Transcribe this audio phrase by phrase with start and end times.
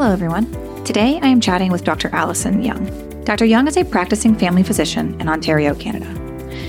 [0.00, 0.46] Hello, everyone.
[0.84, 2.08] Today I am chatting with Dr.
[2.14, 3.24] Alison Yeung.
[3.24, 3.46] Dr.
[3.46, 6.06] Yeung is a practicing family physician in Ontario, Canada.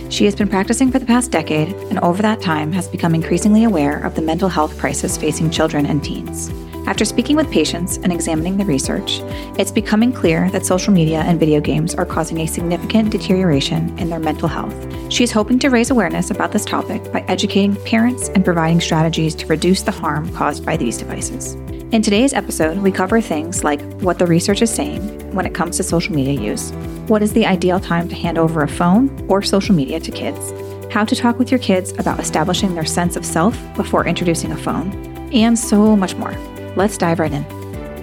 [0.09, 3.65] She has been practicing for the past decade and over that time has become increasingly
[3.65, 6.49] aware of the mental health crisis facing children and teens.
[6.87, 9.19] After speaking with patients and examining the research,
[9.59, 14.09] it's becoming clear that social media and video games are causing a significant deterioration in
[14.09, 14.73] their mental health.
[15.13, 19.35] She is hoping to raise awareness about this topic by educating parents and providing strategies
[19.35, 21.55] to reduce the harm caused by these devices.
[21.91, 25.01] In today's episode, we cover things like what the research is saying
[25.33, 26.71] when it comes to social media use,
[27.07, 30.53] what is the ideal time to hand over a phone or social media to kids,
[30.93, 34.57] how to talk with your kids about establishing their sense of self before introducing a
[34.57, 34.91] phone,
[35.33, 36.37] and so much more.
[36.75, 37.43] Let's dive right in.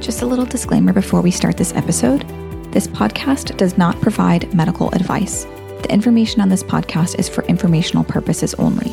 [0.03, 2.27] Just a little disclaimer before we start this episode
[2.73, 5.45] this podcast does not provide medical advice.
[5.45, 8.93] The information on this podcast is for informational purposes only.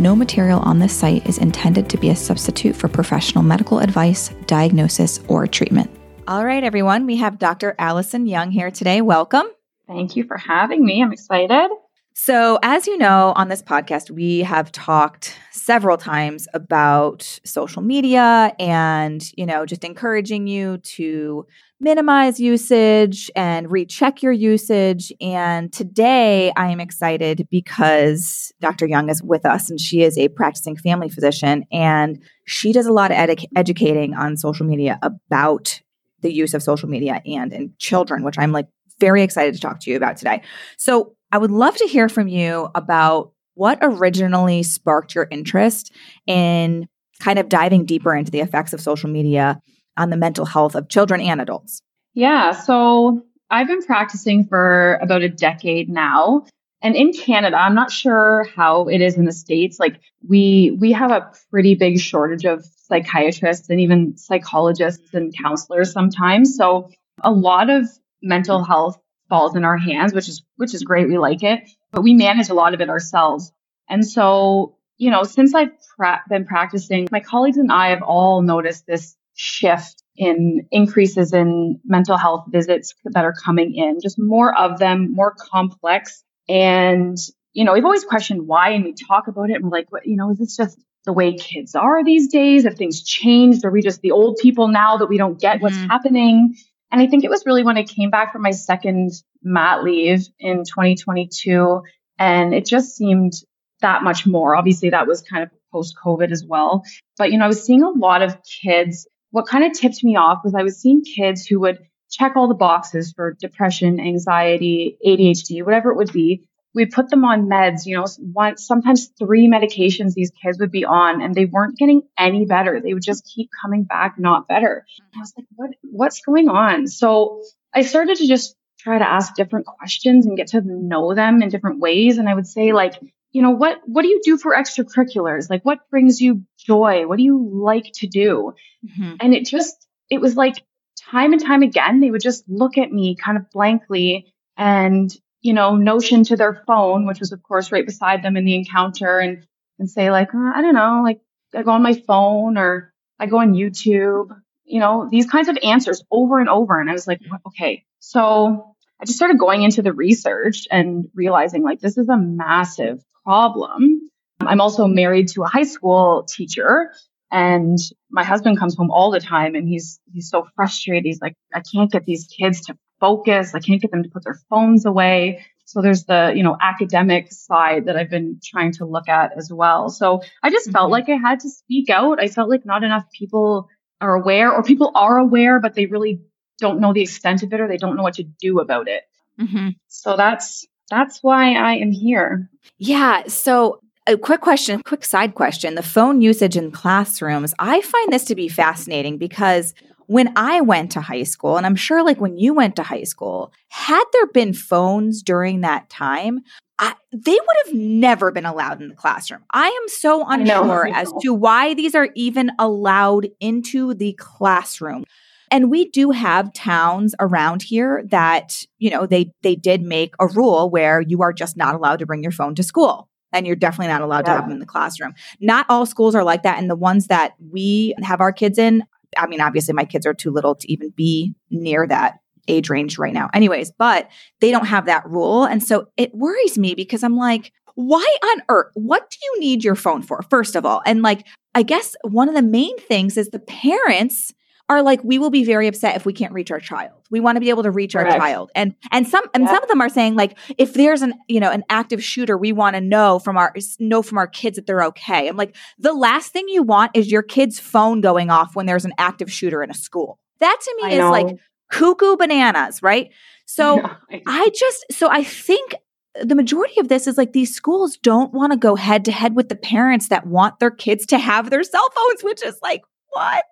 [0.00, 4.30] No material on this site is intended to be a substitute for professional medical advice,
[4.46, 5.90] diagnosis, or treatment.
[6.26, 7.74] All right, everyone, we have Dr.
[7.78, 9.02] Alison Yeung here today.
[9.02, 9.44] Welcome.
[9.86, 11.02] Thank you for having me.
[11.02, 11.68] I'm excited.
[12.14, 18.54] So, as you know, on this podcast, we have talked several times about social media
[18.58, 21.46] and, you know, just encouraging you to
[21.80, 25.12] minimize usage and recheck your usage.
[25.20, 28.86] And today I am excited because Dr.
[28.86, 32.92] Yeung is with us and she is a practicing family physician and she does a
[32.92, 35.80] lot of edu- educating on social media about
[36.20, 38.68] the use of social media and in children, which I'm like
[39.00, 40.42] very excited to talk to you about today.
[40.76, 45.92] So I would love to hear from you about what originally sparked your interest
[46.26, 46.88] in
[47.20, 49.60] kind of diving deeper into the effects of social media
[50.00, 51.82] on the mental health of children and adults?
[52.14, 56.46] Yeah, so I've been practicing for about a decade now.
[56.82, 59.78] And in Canada, I'm not sure how it is in the States.
[59.78, 65.92] Like we we have a pretty big shortage of psychiatrists and even psychologists and counselors
[65.92, 66.56] sometimes.
[66.56, 66.90] So
[67.22, 67.86] a lot of
[68.22, 71.06] mental health falls in our hands, which is which is great.
[71.06, 73.52] We like it, but we manage a lot of it ourselves.
[73.90, 78.40] And so, you know, since I've pra- been practicing, my colleagues and I have all
[78.40, 84.54] noticed this shift in increases in mental health visits that are coming in, just more
[84.56, 86.22] of them, more complex.
[86.46, 87.16] And,
[87.54, 90.06] you know, we've always questioned why and we talk about it and we're like, what,
[90.06, 92.64] you know, is this just the way kids are these days?
[92.64, 93.64] Have things changed?
[93.64, 95.88] Are we just the old people now that we don't get what's mm-hmm.
[95.88, 96.54] happening?
[96.92, 99.12] And I think it was really when I came back from my second
[99.42, 101.80] mat leave in 2022
[102.18, 103.32] and it just seemed
[103.80, 104.54] that much more.
[104.54, 106.84] Obviously that was kind of post COVID as well.
[107.16, 110.16] But, you know, I was seeing a lot of kids what kind of tipped me
[110.16, 111.78] off was I was seeing kids who would
[112.10, 116.44] check all the boxes for depression, anxiety, ADHD, whatever it would be.
[116.72, 120.84] We put them on meds, you know, one, sometimes three medications these kids would be
[120.84, 122.80] on and they weren't getting any better.
[122.80, 124.84] They would just keep coming back not better.
[125.16, 126.86] I was like, what, what's going on?
[126.86, 127.42] So
[127.74, 131.48] I started to just try to ask different questions and get to know them in
[131.48, 132.18] different ways.
[132.18, 132.94] And I would say like,
[133.32, 135.48] you know, what, what do you do for extracurriculars?
[135.48, 137.06] Like what brings you joy?
[137.06, 138.54] What do you like to do?
[138.84, 139.16] Mm-hmm.
[139.20, 140.64] And it just, it was like
[140.98, 145.52] time and time again, they would just look at me kind of blankly and, you
[145.52, 149.18] know, notion to their phone, which was of course right beside them in the encounter
[149.18, 149.46] and,
[149.78, 151.20] and say like, oh, I don't know, like
[151.54, 154.28] I go on my phone or I go on YouTube,
[154.64, 156.80] you know, these kinds of answers over and over.
[156.80, 161.62] And I was like, okay, so I just started going into the research and realizing
[161.62, 164.00] like this is a massive problem.
[164.40, 166.92] I'm also married to a high school teacher
[167.30, 167.78] and
[168.10, 171.04] my husband comes home all the time and he's he's so frustrated.
[171.04, 173.54] He's like, I can't get these kids to focus.
[173.54, 175.44] I can't get them to put their phones away.
[175.64, 179.52] So there's the, you know, academic side that I've been trying to look at as
[179.52, 179.88] well.
[179.88, 180.72] So I just mm-hmm.
[180.72, 182.20] felt like I had to speak out.
[182.20, 183.68] I felt like not enough people
[184.00, 186.22] are aware or people are aware, but they really
[186.58, 189.04] don't know the extent of it or they don't know what to do about it.
[189.40, 189.68] Mm-hmm.
[189.86, 192.50] So that's, that's why I am here.
[192.78, 193.24] Yeah.
[193.26, 195.74] So a quick question, quick side question.
[195.74, 199.74] The phone usage in classrooms, I find this to be fascinating because
[200.06, 203.04] when I went to high school, and I'm sure like when you went to high
[203.04, 206.40] school, had there been phones during that time,
[206.80, 209.44] I, they would have never been allowed in the classroom.
[209.52, 215.04] I am so unsure as to why these are even allowed into the classroom.
[215.50, 220.26] And we do have towns around here that, you know, they they did make a
[220.26, 223.56] rule where you are just not allowed to bring your phone to school and you're
[223.56, 224.34] definitely not allowed yeah.
[224.34, 225.14] to have them in the classroom.
[225.40, 228.84] Not all schools are like that and the ones that we have our kids in,
[229.16, 232.18] I mean, obviously my kids are too little to even be near that
[232.48, 233.28] age range right now.
[233.32, 234.08] Anyways, but
[234.40, 235.44] they don't have that rule.
[235.44, 238.72] And so it worries me because I'm like, why on earth?
[238.74, 240.22] What do you need your phone for?
[240.28, 240.82] First of all.
[240.84, 244.32] And like, I guess one of the main things is the parents
[244.70, 246.92] are like we will be very upset if we can't reach our child.
[247.10, 248.12] We want to be able to reach Correct.
[248.12, 248.52] our child.
[248.54, 249.50] And and some and yeah.
[249.50, 252.52] some of them are saying like if there's an you know an active shooter, we
[252.52, 255.28] want to know from our know from our kids that they're okay.
[255.28, 258.84] I'm like the last thing you want is your kid's phone going off when there's
[258.84, 260.20] an active shooter in a school.
[260.38, 261.10] That to me I is know.
[261.10, 261.36] like
[261.72, 263.10] cuckoo bananas, right?
[263.46, 263.76] So
[264.10, 265.74] yeah, I just so I think
[266.22, 269.34] the majority of this is like these schools don't want to go head to head
[269.34, 272.82] with the parents that want their kids to have their cell phones, which is like,
[273.10, 273.44] what?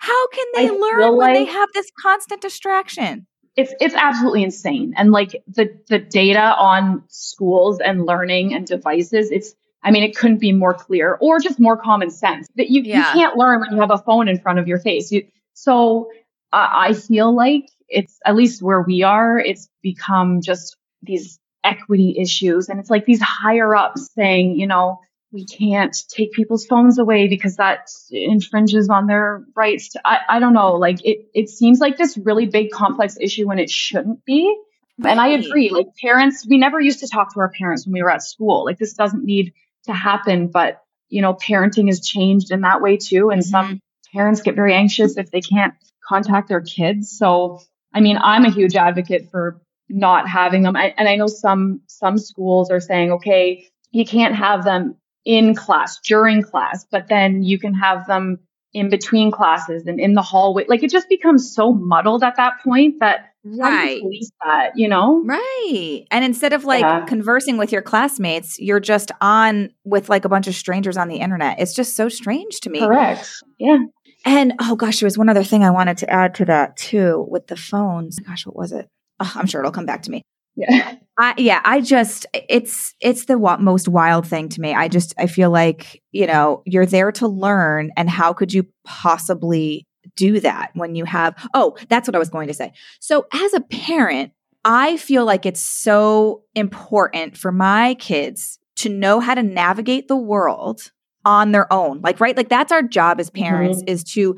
[0.00, 3.26] How can they I learn when like they have this constant distraction?
[3.56, 4.94] It's it's absolutely insane.
[4.96, 9.54] And like the the data on schools and learning and devices, it's
[9.86, 12.96] I mean, it couldn't be more clear or just more common sense that you, yeah.
[12.96, 15.12] you can't learn when you have a phone in front of your face.
[15.12, 16.10] You, so
[16.52, 22.16] uh, I feel like it's at least where we are, it's become just these equity
[22.18, 22.68] issues.
[22.68, 24.98] And it's like these higher ups saying, you know,
[25.36, 29.90] we can't take people's phones away because that infringes on their rights.
[29.90, 30.76] To, I, I don't know.
[30.76, 34.56] Like it, it seems like this really big complex issue when it shouldn't be.
[35.04, 35.68] And I agree.
[35.68, 38.64] Like parents, we never used to talk to our parents when we were at school.
[38.64, 39.52] Like this doesn't need
[39.84, 43.28] to happen, but you know, parenting has changed in that way too.
[43.28, 43.50] And mm-hmm.
[43.50, 43.80] some
[44.14, 47.10] parents get very anxious if they can't contact their kids.
[47.10, 47.60] So,
[47.92, 49.60] I mean, I'm a huge advocate for
[49.90, 50.76] not having them.
[50.76, 54.96] I, and I know some, some schools are saying, okay, you can't have them
[55.26, 58.38] in class, during class, but then you can have them
[58.72, 60.64] in between classes and in the hallway.
[60.68, 64.00] Like it just becomes so muddled at that point that right.
[64.00, 65.22] police that you know?
[65.24, 66.04] Right.
[66.10, 67.04] And instead of like yeah.
[67.06, 71.16] conversing with your classmates you're just on with like a bunch of strangers on the
[71.16, 71.58] internet.
[71.58, 72.80] It's just so strange to me.
[72.80, 73.28] Correct.
[73.58, 73.78] Yeah.
[74.24, 77.26] And oh gosh there was one other thing i wanted to add to that too
[77.28, 78.18] with the phones.
[78.18, 78.88] Gosh what was it?
[79.18, 80.22] Oh, i'm sure it'll come back to me
[80.56, 80.96] yeah.
[81.18, 84.74] I, yeah, I just it's it's the w- most wild thing to me.
[84.74, 88.66] I just I feel like, you know, you're there to learn and how could you
[88.84, 92.72] possibly do that when you have Oh, that's what I was going to say.
[93.00, 94.32] So, as a parent,
[94.64, 100.16] I feel like it's so important for my kids to know how to navigate the
[100.16, 100.90] world
[101.24, 102.00] on their own.
[102.02, 102.36] Like right?
[102.36, 103.88] Like that's our job as parents mm-hmm.
[103.88, 104.36] is to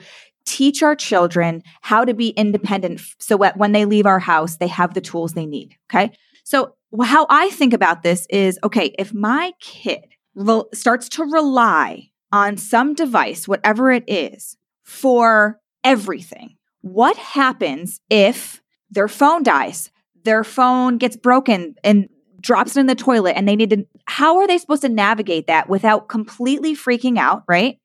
[0.49, 4.95] teach our children how to be independent so when they leave our house, they have
[4.95, 5.77] the tools they need.
[5.91, 6.13] Okay.
[6.45, 12.09] So, how I think about this is okay, if my kid re- starts to rely
[12.33, 19.91] on some device, whatever it is, for everything, what happens if their phone dies?
[20.25, 22.09] Their phone gets broken and
[22.41, 25.49] drops it in the toilet and they need to how are they supposed to navigate
[25.49, 27.81] that without completely freaking out right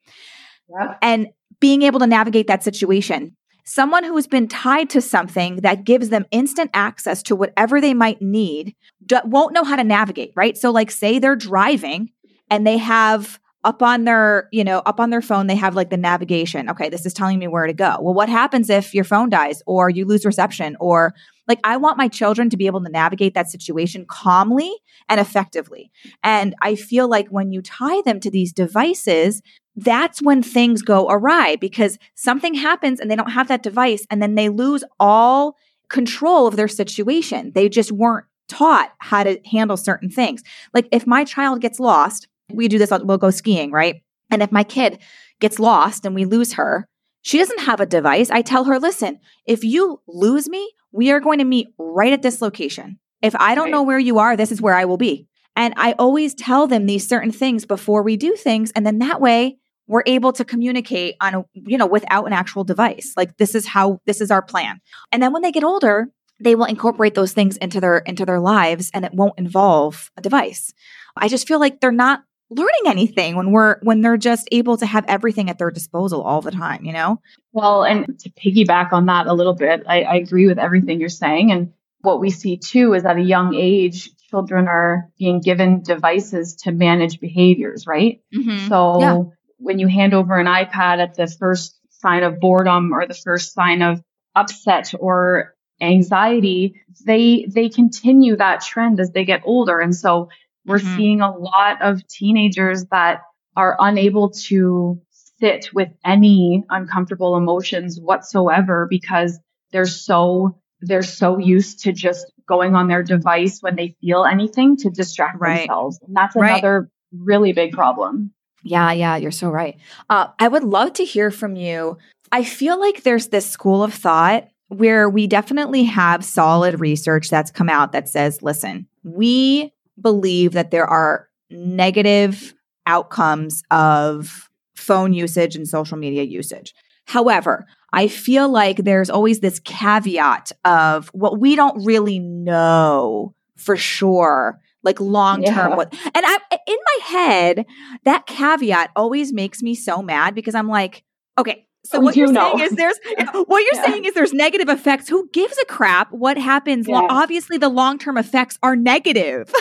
[0.69, 0.95] yeah.
[1.01, 1.27] and
[1.63, 3.37] being able to navigate that situation.
[3.63, 7.93] Someone who has been tied to something that gives them instant access to whatever they
[7.93, 10.57] might need d- won't know how to navigate, right?
[10.57, 12.09] So, like, say they're driving
[12.49, 15.89] and they have up on their, you know, up on their phone, they have like
[15.89, 16.69] the navigation.
[16.69, 17.97] Okay, this is telling me where to go.
[18.01, 21.13] Well, what happens if your phone dies or you lose reception or
[21.47, 24.73] like I want my children to be able to navigate that situation calmly
[25.09, 25.91] and effectively.
[26.23, 29.41] And I feel like when you tie them to these devices,
[29.75, 34.21] that's when things go awry because something happens and they don't have that device and
[34.21, 35.57] then they lose all
[35.89, 37.51] control of their situation.
[37.55, 40.43] They just weren't taught how to handle certain things.
[40.73, 44.01] Like if my child gets lost, we do this, uh, we'll go skiing, right?
[44.31, 44.99] And if my kid
[45.39, 46.87] gets lost and we lose her,
[47.21, 48.29] she doesn't have a device.
[48.29, 52.21] I tell her, listen, if you lose me, we are going to meet right at
[52.21, 52.99] this location.
[53.21, 53.71] If I don't right.
[53.71, 55.27] know where you are, this is where I will be.
[55.55, 58.71] And I always tell them these certain things before we do things.
[58.71, 59.57] And then that way
[59.87, 63.67] we're able to communicate on a, you know without an actual device like this is
[63.67, 64.79] how this is our plan
[65.11, 66.07] and then when they get older
[66.39, 70.21] they will incorporate those things into their into their lives and it won't involve a
[70.21, 70.73] device.
[71.15, 72.23] I just feel like they're not
[72.55, 76.41] learning anything when we're when they're just able to have everything at their disposal all
[76.41, 77.19] the time, you know?
[77.51, 81.09] Well, and to piggyback on that a little bit, I, I agree with everything you're
[81.09, 81.51] saying.
[81.51, 86.55] And what we see too is at a young age, children are being given devices
[86.55, 88.21] to manage behaviors, right?
[88.35, 88.67] Mm-hmm.
[88.67, 89.17] So yeah.
[89.57, 93.53] when you hand over an iPad at the first sign of boredom or the first
[93.53, 94.01] sign of
[94.35, 99.79] upset or anxiety, they they continue that trend as they get older.
[99.79, 100.29] And so
[100.65, 100.97] we're mm-hmm.
[100.97, 103.21] seeing a lot of teenagers that
[103.55, 105.01] are unable to
[105.39, 109.39] sit with any uncomfortable emotions whatsoever because
[109.71, 114.75] they're so they're so used to just going on their device when they feel anything
[114.77, 115.59] to distract right.
[115.59, 115.99] themselves.
[116.05, 118.33] And that's another really big problem.
[118.63, 119.77] Yeah, yeah, you're so right.
[120.09, 121.97] Uh, I would love to hear from you.
[122.31, 127.51] I feel like there's this school of thought where we definitely have solid research that's
[127.51, 132.53] come out that says, listen, we believe that there are negative
[132.85, 136.73] outcomes of phone usage and social media usage.
[137.05, 143.77] However, I feel like there's always this caveat of what we don't really know for
[143.77, 145.71] sure, like long term.
[145.71, 145.75] Yeah.
[145.75, 147.65] What and I in my head,
[148.03, 151.03] that caveat always makes me so mad because I'm like,
[151.37, 152.55] okay, so oh, what you're know.
[152.55, 152.97] saying is there's
[153.33, 153.85] what you're yeah.
[153.85, 155.09] saying is there's negative effects.
[155.09, 156.87] Who gives a crap what happens?
[156.87, 157.07] Yeah.
[157.09, 159.53] Obviously, the long term effects are negative.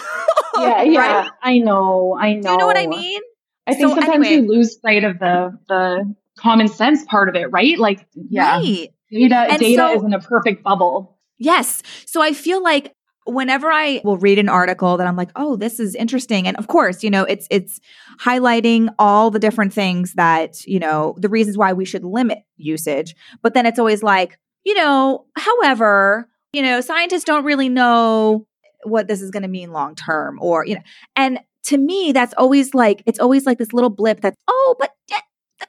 [0.57, 1.31] yeah, yeah, right?
[1.43, 2.43] I know, I know.
[2.43, 3.21] Do you know what I mean?
[3.67, 4.43] I think so sometimes anyway.
[4.43, 7.79] you lose sight of the the common sense part of it, right?
[7.79, 8.89] Like, yeah, right.
[9.11, 11.19] data and data so, isn't a perfect bubble.
[11.39, 11.83] Yes.
[12.07, 15.79] So I feel like whenever I will read an article that I'm like, oh, this
[15.79, 16.47] is interesting.
[16.47, 17.81] And of course, you know, it's it's
[18.21, 23.15] highlighting all the different things that, you know, the reasons why we should limit usage.
[23.43, 28.47] But then it's always like, you know, however, you know, scientists don't really know
[28.85, 30.83] what this is going to mean long term or, you know,
[31.17, 34.91] and to me, that's always like, it's always like this little blip that's, oh, but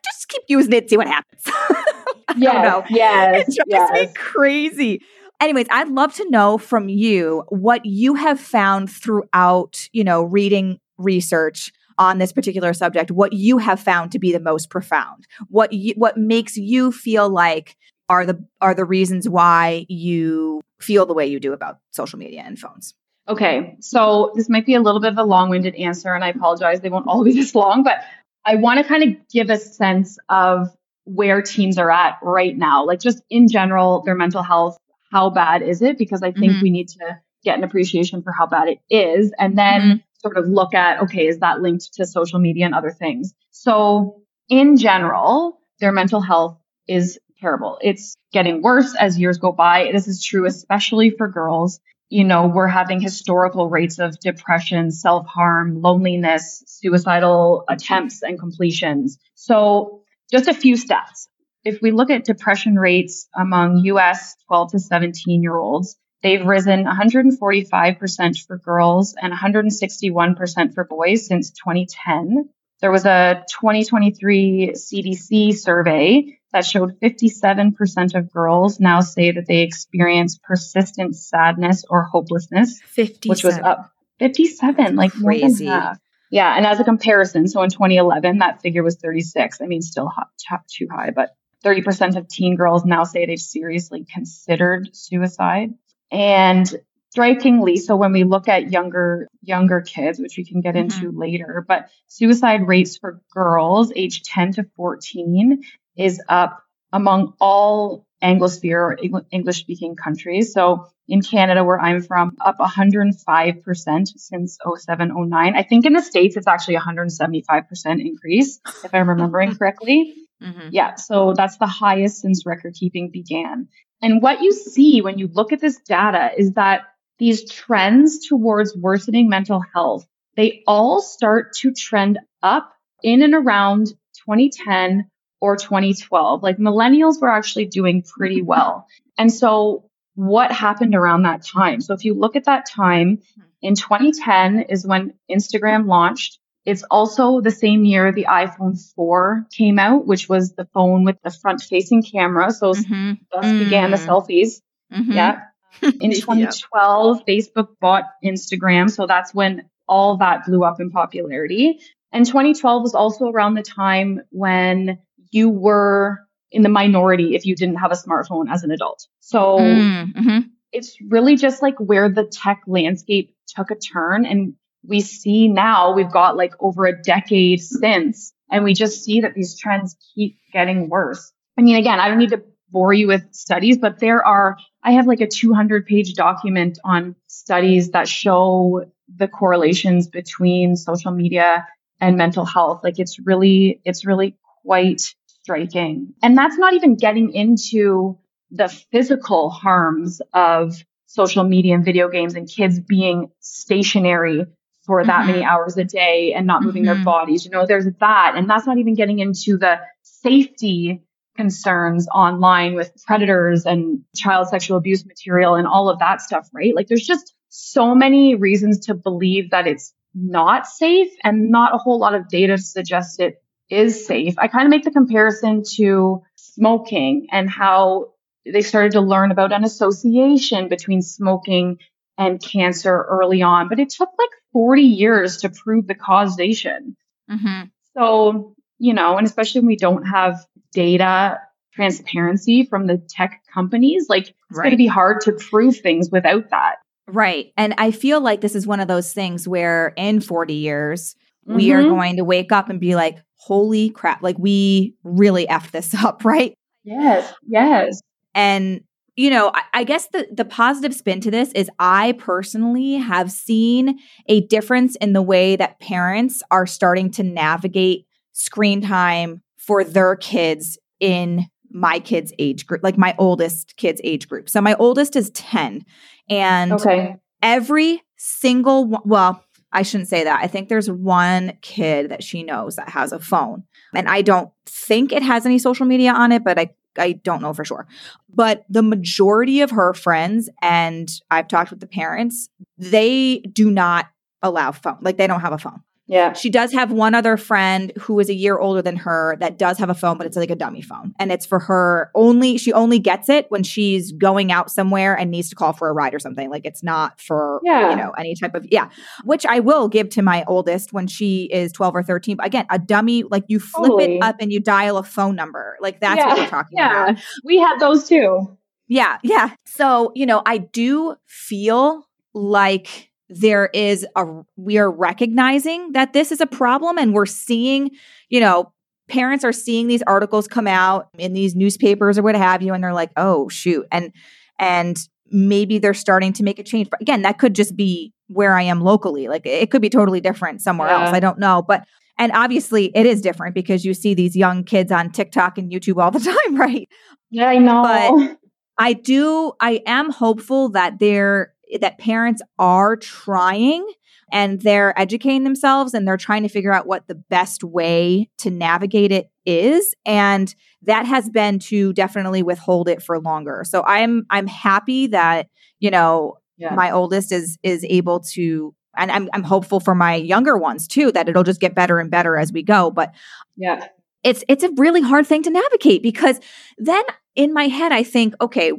[0.04, 1.44] just keep using it, see what happens.
[2.38, 2.84] yeah.
[2.90, 3.48] Yes.
[3.48, 4.08] It drives yes.
[4.08, 5.02] me crazy.
[5.42, 10.80] Anyways, I'd love to know from you what you have found throughout, you know, reading
[10.98, 15.28] research on this particular subject, what you have found to be the most profound.
[15.50, 17.76] What you, what makes you feel like
[18.10, 22.44] are the are the reasons why you feel the way you do about social media
[22.46, 22.94] and phones.
[23.28, 26.82] Okay, so this might be a little bit of a long-winded answer, and I apologize.
[26.82, 28.00] They won't all be this long, but
[28.46, 30.68] I want to kind of give a sense of
[31.06, 34.78] where teens are at right now, like just in general, their mental health
[35.14, 35.98] how bad is it?
[36.00, 36.64] Because I think mm-hmm.
[36.64, 39.98] we need to get an appreciation for how bad it is and then mm-hmm.
[40.22, 43.34] sort of look at, okay, is that linked to social media and other things?
[43.52, 47.78] So in general, their mental health is terrible.
[47.82, 49.92] It's getting worse as years go by.
[49.94, 51.80] This is true, especially for girls.
[52.10, 59.20] You know, we're having historical rates of depression, self harm, loneliness, suicidal attempts and completions.
[59.36, 60.02] So
[60.32, 61.28] just a few stats
[61.64, 66.86] if we look at depression rates among US 12 to 17 year olds, they've risen
[66.86, 72.50] 145% for girls and 161% for boys since 2010.
[72.82, 79.62] There was a 2023 CDC survey that showed 57% of girls now say that they
[79.62, 83.30] experience persistent sadness or hopelessness, 57.
[83.30, 85.66] which was up 57, like crazy.
[85.66, 89.62] Yeah, and as a comparison, so in 2011 that figure was 36.
[89.62, 90.28] I mean, still hot,
[90.68, 91.30] too high, but
[91.64, 95.74] 30% of teen girls now say they've seriously considered suicide.
[96.12, 96.74] And
[97.12, 101.06] strikingly, so when we look at younger younger kids, which we can get mm-hmm.
[101.06, 105.64] into later, but suicide rates for girls aged 10 to 14
[105.96, 108.98] is up among all Anglosphere or
[109.32, 110.54] English speaking countries.
[110.54, 115.56] So in Canada, where I'm from, up 105% since 07, 09.
[115.56, 120.16] I think in the States, it's actually 175% increase, if I'm remembering correctly.
[120.44, 120.70] Mm-hmm.
[120.72, 120.96] Yeah.
[120.96, 123.68] So that's the highest since record keeping began.
[124.02, 126.82] And what you see when you look at this data is that
[127.20, 133.88] these trends towards worsening mental health, they all start to trend up in and around
[134.26, 135.10] 2010
[135.40, 136.44] or 2012.
[136.44, 138.46] Like millennials were actually doing pretty mm-hmm.
[138.48, 138.88] well.
[139.18, 141.82] And so what happened around that time?
[141.82, 143.22] So if you look at that time
[143.62, 146.40] in 2010 is when Instagram launched.
[146.66, 151.18] It's also the same year the iPhone 4 came out, which was the phone with
[151.24, 152.52] the front facing camera.
[152.52, 153.14] So mm-hmm.
[153.32, 153.64] thus mm-hmm.
[153.64, 154.62] began the selfies.
[154.92, 155.12] Mm-hmm.
[155.12, 155.42] Yeah.
[155.82, 157.28] In 2012, yep.
[157.28, 158.90] Facebook bought Instagram.
[158.90, 161.80] So that's when all that blew up in popularity.
[162.14, 165.00] And 2012 was also around the time when
[165.32, 166.20] you were
[166.52, 169.08] in the minority if you didn't have a smartphone as an adult.
[169.20, 170.40] So mm-hmm.
[170.72, 174.26] it's really just like where the tech landscape took a turn.
[174.26, 174.54] And
[174.88, 179.34] we see now we've got like over a decade since, and we just see that
[179.34, 181.32] these trends keep getting worse.
[181.58, 184.92] I mean, again, I don't need to bore you with studies, but there are, I
[184.92, 188.86] have like a 200 page document on studies that show
[189.16, 191.68] the correlations between social media
[192.02, 192.82] and mental health.
[192.84, 194.36] Like it's really, it's really
[194.66, 196.14] quite striking.
[196.24, 198.18] And that's not even getting into
[198.50, 200.76] the physical harms of
[201.06, 204.48] social media and video games and kids being stationary
[204.86, 205.32] for that mm-hmm.
[205.32, 206.96] many hours a day and not moving mm-hmm.
[206.96, 207.46] their bodies.
[207.46, 208.34] You know, there's that.
[208.36, 211.02] And that's not even getting into the safety
[211.36, 216.76] concerns online with predators and child sexual abuse material and all of that stuff, right?
[216.76, 221.78] Like there's just so many reasons to believe that it's not safe and not a
[221.78, 224.36] whole lot of data to suggest it is safe.
[224.38, 228.14] I kind of make the comparison to smoking and how
[228.46, 231.80] they started to learn about an association between smoking
[232.18, 236.96] and cancer early on, but it took like 40 years to prove the causation.
[237.30, 237.64] Mm-hmm.
[237.98, 241.40] So, you know, and especially when we don't have data
[241.74, 244.64] transparency from the tech companies, like it's right.
[244.64, 246.76] going to be hard to prove things without that.
[247.08, 247.52] Right.
[247.58, 251.16] And I feel like this is one of those things where in 40 years,
[251.48, 251.56] mm-hmm.
[251.56, 251.90] we are mm-hmm.
[251.90, 256.24] going to wake up and be like, holy crap, like we really effed this up,
[256.24, 256.54] right?
[256.84, 257.34] Yes.
[257.46, 258.02] Yes.
[258.34, 258.82] And
[259.16, 263.32] you know, I, I, guess the the positive spin to this is I personally have
[263.32, 269.84] seen a difference in the way that parents are starting to navigate screen time for
[269.84, 274.50] their kids in my kids' age group, like my oldest kids' age group.
[274.50, 275.86] So my oldest is 10.
[276.30, 277.16] And okay.
[277.42, 280.40] every single one, well, I shouldn't say that.
[280.42, 283.64] I think there's one kid that she knows that has a phone.
[283.96, 287.42] And I don't think it has any social media on it, but I I don't
[287.42, 287.88] know for sure.
[288.34, 294.08] But the majority of her friends, and I've talked with the parents, they do not
[294.42, 294.98] allow phone.
[295.02, 295.82] Like they don't have a phone.
[296.08, 296.34] Yeah.
[296.34, 299.78] She does have one other friend who is a year older than her that does
[299.78, 301.14] have a phone, but it's like a dummy phone.
[301.18, 305.32] And it's for her only, she only gets it when she's going out somewhere and
[305.32, 306.50] needs to call for a ride or something.
[306.50, 307.92] Like it's not for, yeah.
[307.92, 308.90] you know, any type of, yeah,
[309.24, 312.36] which I will give to my oldest when she is 12 or 13.
[312.36, 314.18] But again, a dummy, like you flip totally.
[314.18, 315.78] it up and you dial a phone number.
[315.80, 316.28] Like that's yeah.
[316.28, 316.92] what we're talking about.
[316.92, 317.04] yeah.
[317.12, 317.24] about.
[317.46, 318.58] We had those too.
[318.88, 319.18] Yeah.
[319.24, 319.52] Yeah.
[319.66, 326.32] So, you know, I do feel like there is a we are recognizing that this
[326.32, 327.92] is a problem and we're seeing
[328.30, 328.72] you know
[329.10, 332.84] parents are seeing these articles come out in these newspapers or what have you and
[332.84, 334.12] they're like oh shoot and
[334.60, 336.90] and maybe they're starting to make a change.
[336.90, 340.22] But again that could just be where i am locally like it could be totally
[340.22, 341.06] different somewhere yeah.
[341.06, 341.84] else i don't know but
[342.18, 346.02] and obviously it is different because you see these young kids on tiktok and youtube
[346.02, 346.88] all the time right?
[347.30, 347.84] Yeah i know.
[347.84, 348.38] But
[348.78, 353.86] i do i am hopeful that there that parents are trying
[354.32, 358.50] and they're educating themselves and they're trying to figure out what the best way to
[358.50, 359.94] navigate it is.
[360.06, 363.64] And that has been to definitely withhold it for longer.
[363.66, 365.48] So i'm i'm happy that
[365.80, 366.74] you know yeah.
[366.74, 371.12] my oldest is is able to and I'm, I'm hopeful for my younger ones too
[371.14, 372.92] that it'll just get better and better as we go.
[372.92, 373.14] But
[373.58, 373.88] yeah.
[374.24, 376.40] it's it's a really hard thing to navigate because
[376.78, 377.04] then
[377.36, 378.72] in my head i think okay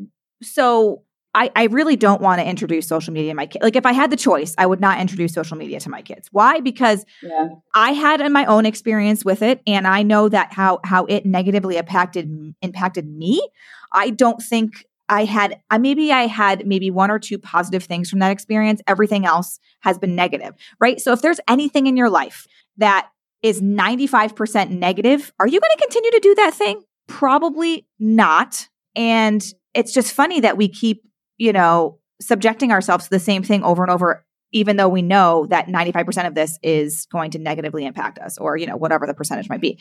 [0.42, 1.02] so
[1.34, 3.62] I, I really don't want to introduce social media to my kids.
[3.62, 6.28] Like if I had the choice, I would not introduce social media to my kids.
[6.30, 6.60] Why?
[6.60, 7.48] Because yeah.
[7.74, 11.26] I had in my own experience with it, and I know that how how it
[11.26, 13.46] negatively impacted impacted me.
[13.92, 18.08] I don't think I had I maybe I had maybe one or two positive things
[18.08, 18.80] from that experience.
[18.86, 21.00] Everything else has been negative, right?
[21.00, 23.08] So if there's anything in your life that
[23.42, 26.82] is 95% negative, are you going to continue to do that thing?
[27.06, 28.68] Probably not.
[28.96, 29.44] And
[29.74, 31.02] it's just funny that we keep
[31.38, 35.46] you know, subjecting ourselves to the same thing over and over, even though we know
[35.46, 39.14] that 95% of this is going to negatively impact us or, you know, whatever the
[39.14, 39.78] percentage might be.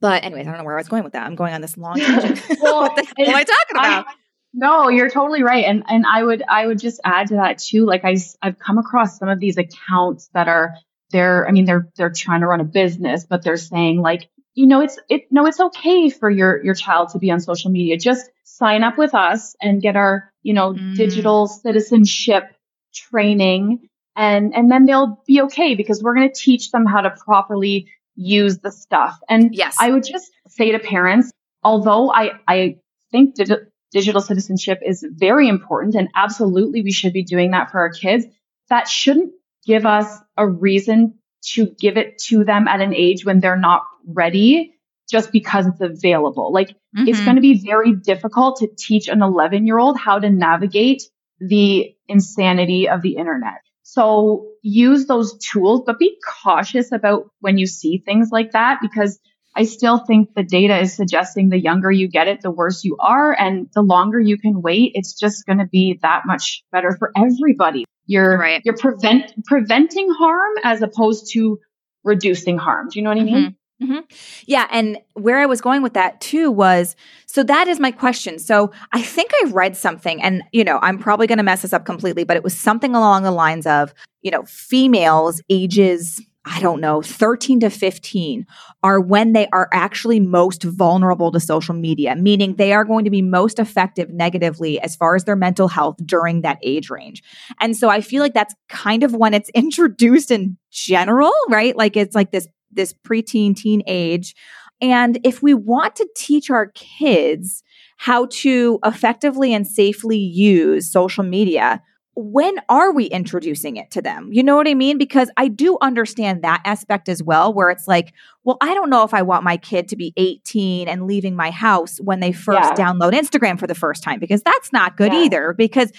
[0.00, 1.26] But anyways, I don't know where I was going with that.
[1.26, 2.42] I'm going on this long tangent.
[2.60, 4.06] well, what the hell am I talking about?
[4.08, 4.14] I,
[4.52, 5.64] no, you're totally right.
[5.64, 7.86] And and I would I would just add to that too.
[7.86, 10.74] Like I I've come across some of these accounts that are
[11.10, 14.66] they're I mean they're they're trying to run a business, but they're saying like, you
[14.66, 17.96] know, it's it no, it's okay for your your child to be on social media.
[17.96, 20.96] Just sign up with us and get our, you know, mm.
[20.96, 22.44] digital citizenship
[22.92, 27.10] training and and then they'll be okay because we're going to teach them how to
[27.10, 29.18] properly use the stuff.
[29.28, 29.76] And yes.
[29.80, 31.32] I would just say to parents,
[31.62, 32.76] although I I
[33.10, 37.80] think digi- digital citizenship is very important and absolutely we should be doing that for
[37.80, 38.26] our kids,
[38.68, 39.32] that shouldn't
[39.64, 43.82] give us a reason to give it to them at an age when they're not
[44.06, 44.74] ready
[45.10, 46.52] just because it's available.
[46.52, 47.08] Like mm-hmm.
[47.08, 51.02] it's going to be very difficult to teach an 11 year old how to navigate
[51.40, 53.60] the insanity of the internet.
[53.82, 59.18] So use those tools, but be cautious about when you see things like that because
[59.56, 62.96] I still think the data is suggesting the younger you get it, the worse you
[63.00, 63.32] are.
[63.32, 67.10] And the longer you can wait, it's just going to be that much better for
[67.16, 67.84] everybody.
[68.06, 68.62] You're, Right.
[68.64, 71.58] you're prevent, preventing harm as opposed to
[72.04, 72.88] reducing harm.
[72.90, 73.56] Do you know what I mean?
[73.82, 74.00] Mm-hmm.
[74.46, 74.66] Yeah.
[74.70, 78.38] And where I was going with that too was so that is my question.
[78.38, 81.72] So I think I read something, and, you know, I'm probably going to mess this
[81.72, 86.60] up completely, but it was something along the lines of, you know, females ages, I
[86.60, 88.46] don't know, 13 to 15
[88.82, 93.10] are when they are actually most vulnerable to social media, meaning they are going to
[93.10, 97.22] be most effective negatively as far as their mental health during that age range.
[97.60, 101.74] And so I feel like that's kind of when it's introduced in general, right?
[101.76, 104.34] Like it's like this this preteen teen age.
[104.80, 107.62] And if we want to teach our kids
[107.98, 111.82] how to effectively and safely use social media,
[112.16, 114.30] when are we introducing it to them?
[114.32, 114.98] You know what I mean?
[114.98, 118.12] Because I do understand that aspect as well, where it's like,
[118.44, 121.50] well, I don't know if I want my kid to be 18 and leaving my
[121.50, 122.86] house when they first Yeah.
[122.86, 125.22] download Instagram for the first time, because that's not good Yeah.
[125.24, 125.92] either, because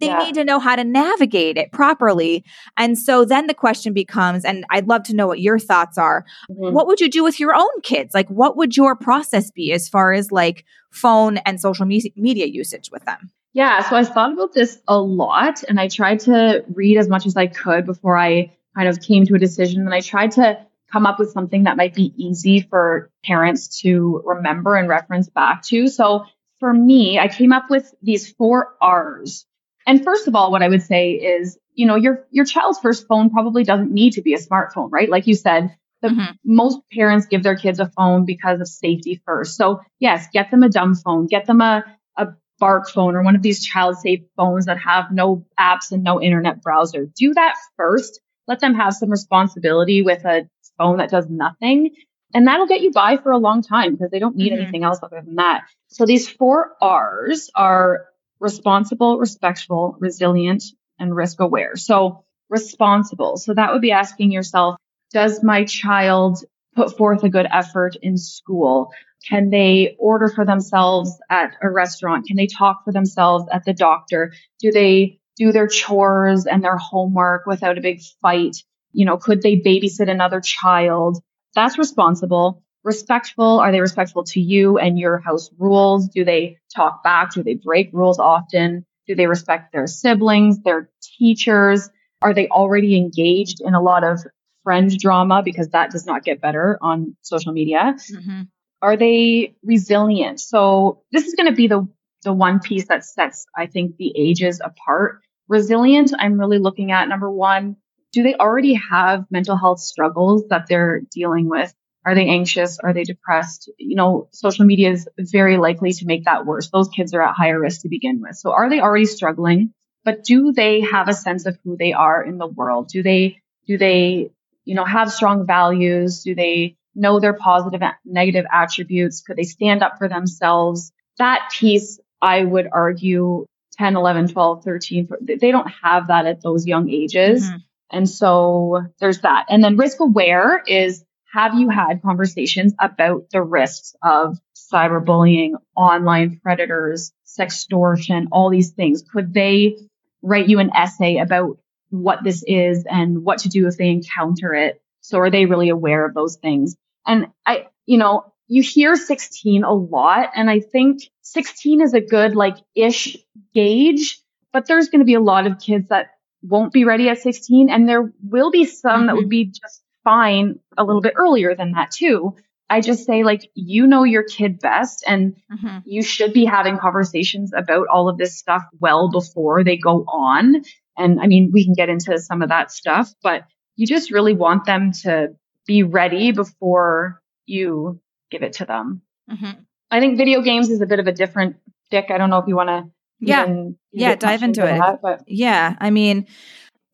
[0.00, 0.18] they Yeah.
[0.18, 2.44] need to know how to navigate it properly.
[2.76, 6.24] And so then the question becomes, and I'd love to know what your thoughts are.
[6.50, 6.72] Mhm.
[6.72, 8.14] What would you do with your own kids?
[8.14, 12.46] Like, what would your process be as far as like phone and social me- media
[12.46, 13.30] usage with them?
[13.52, 17.24] Yeah, so I thought about this a lot and I tried to read as much
[17.26, 19.80] as I could before I kind of came to a decision.
[19.82, 20.58] And I tried to
[20.92, 25.62] come up with something that might be easy for parents to remember and reference back
[25.62, 25.88] to.
[25.88, 26.24] So
[26.60, 29.46] for me, I came up with these four R's.
[29.86, 33.06] And first of all, what I would say is, you know, your your child's first
[33.06, 35.08] phone probably doesn't need to be a smartphone, right?
[35.08, 36.36] Like you said, the Mhm.
[36.44, 39.56] most parents give their kids a phone because of safety first.
[39.56, 41.84] So yes, get them a dumb phone, get them a
[42.16, 46.02] a Bark phone or one of these child safe phones that have no apps and
[46.02, 47.06] no internet browser.
[47.14, 48.20] Do that first.
[48.48, 51.90] Let them have some responsibility with a phone that does nothing.
[52.34, 54.56] And that'll get you by for a long time because they don't need Mhm.
[54.56, 55.64] anything else other than that.
[55.88, 58.06] So these four R's are
[58.40, 60.64] responsible, respectful, resilient,
[60.98, 61.76] and risk aware.
[61.76, 63.36] So responsible.
[63.36, 64.76] So that would be asking yourself,
[65.12, 66.38] does my child
[66.74, 68.92] put forth a good effort in school?
[69.28, 72.26] Can they order for themselves at a restaurant?
[72.26, 74.32] Can they talk for themselves at the doctor?
[74.60, 78.56] Do they do their chores and their homework without a big fight?
[78.92, 81.18] You know, could they babysit another child?
[81.54, 82.62] That's responsible.
[82.86, 83.58] Respectful.
[83.58, 86.06] Are they respectful to you and your house rules?
[86.08, 87.32] Do they talk back?
[87.32, 88.86] Do they break rules often?
[89.08, 91.90] Do they respect their siblings, their teachers?
[92.22, 94.20] Are they already engaged in a lot of
[94.62, 95.42] friend drama?
[95.42, 98.42] Because that does not get better on social media mm-hmm.
[98.80, 100.38] are they resilient?
[100.38, 101.88] So this is going to be the
[102.22, 105.22] the one piece that sets, I think, the ages apart.
[105.48, 107.76] Resilient, I'm really looking at number one,
[108.12, 111.74] do they already have mental health struggles that they're dealing with?
[112.06, 112.78] Are they anxious?
[112.78, 113.68] Are they depressed?
[113.78, 116.70] You know, social media is very likely to make that worse.
[116.70, 118.36] Those kids are at higher risk to begin with.
[118.36, 119.72] So are they already struggling?
[120.04, 122.88] But do they have a sense of who they are in the world?
[122.88, 124.30] Do they, do they,
[124.64, 126.22] you know, have strong values?
[126.22, 129.22] Do they know their positive and negative attributes?
[129.22, 130.92] Could they stand up for themselves?
[131.18, 133.46] That piece, I would argue
[133.78, 137.50] 10, 11, 12, 13, they don't have that at those young ages.
[137.50, 137.62] Mhm.
[137.90, 139.46] And so there's that.
[139.48, 141.04] And then risk aware is
[141.36, 149.04] have you had conversations about the risks of cyberbullying, online predators, sextortion, all these things?
[149.12, 149.76] Could they
[150.22, 151.58] write you an essay about
[151.90, 154.80] what this is and what to do if they encounter it?
[155.02, 156.74] So are they really aware of those things?
[157.06, 162.00] And I, you know, you hear 16 a lot, and I think 16 is a
[162.00, 163.18] good like ish
[163.52, 164.22] gauge,
[164.54, 167.68] but there's going to be a lot of kids that won't be ready at 16,
[167.68, 169.28] and there will be some that would mm-hmm.
[169.28, 172.36] be just fine a little bit earlier than that too.
[172.70, 175.82] I just say like, you know your kid best, and Mhm.
[175.84, 180.62] you should be having conversations about all of this stuff well before they go on.
[180.96, 183.44] And I mean, we can get into some of that stuff, but
[183.76, 185.28] you just really want them to
[185.66, 189.02] be ready before you give it to them.
[189.30, 189.56] Mhm.
[189.90, 192.06] I think video games is a bit of a different stick.
[192.10, 192.84] I don't know if you want to.
[193.20, 193.46] Yeah.
[193.92, 194.78] Yeah, dive into it.
[195.02, 195.76] That, Yeah.
[195.80, 196.26] I mean,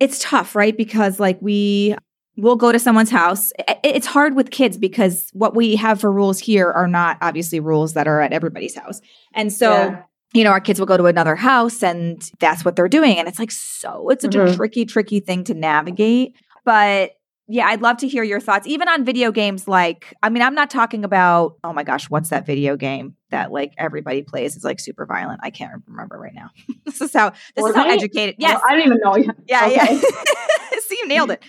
[0.01, 0.77] it's tough, right?
[0.77, 1.97] Because like we
[2.37, 3.53] will go to someone's house.
[3.85, 7.93] It's hard with kids because what we have for rules here are not obviously rules
[7.95, 9.01] that are at everybody's house.
[9.35, 10.03] And so, Yeah.
[10.33, 13.19] you know, our kids will go to another house and that's what they're doing.
[13.19, 14.57] And it's like, so it's such a Mhm.
[14.57, 16.35] tricky, tricky thing to navigate.
[16.65, 17.13] But
[17.49, 19.69] yeah, I'd love to hear your thoughts, even on video games.
[19.69, 23.17] Like, I mean, I'm not talking about, oh my gosh, what's that video game?
[23.31, 25.41] that like everybody plays is like super violent.
[25.43, 26.51] I can't remember right now.
[26.85, 28.35] this is how this is how educated.
[28.39, 29.17] Yes, I don't even know.
[29.49, 29.75] Yeah, okay.
[29.75, 30.79] yeah.
[30.81, 31.43] See, you nailed it.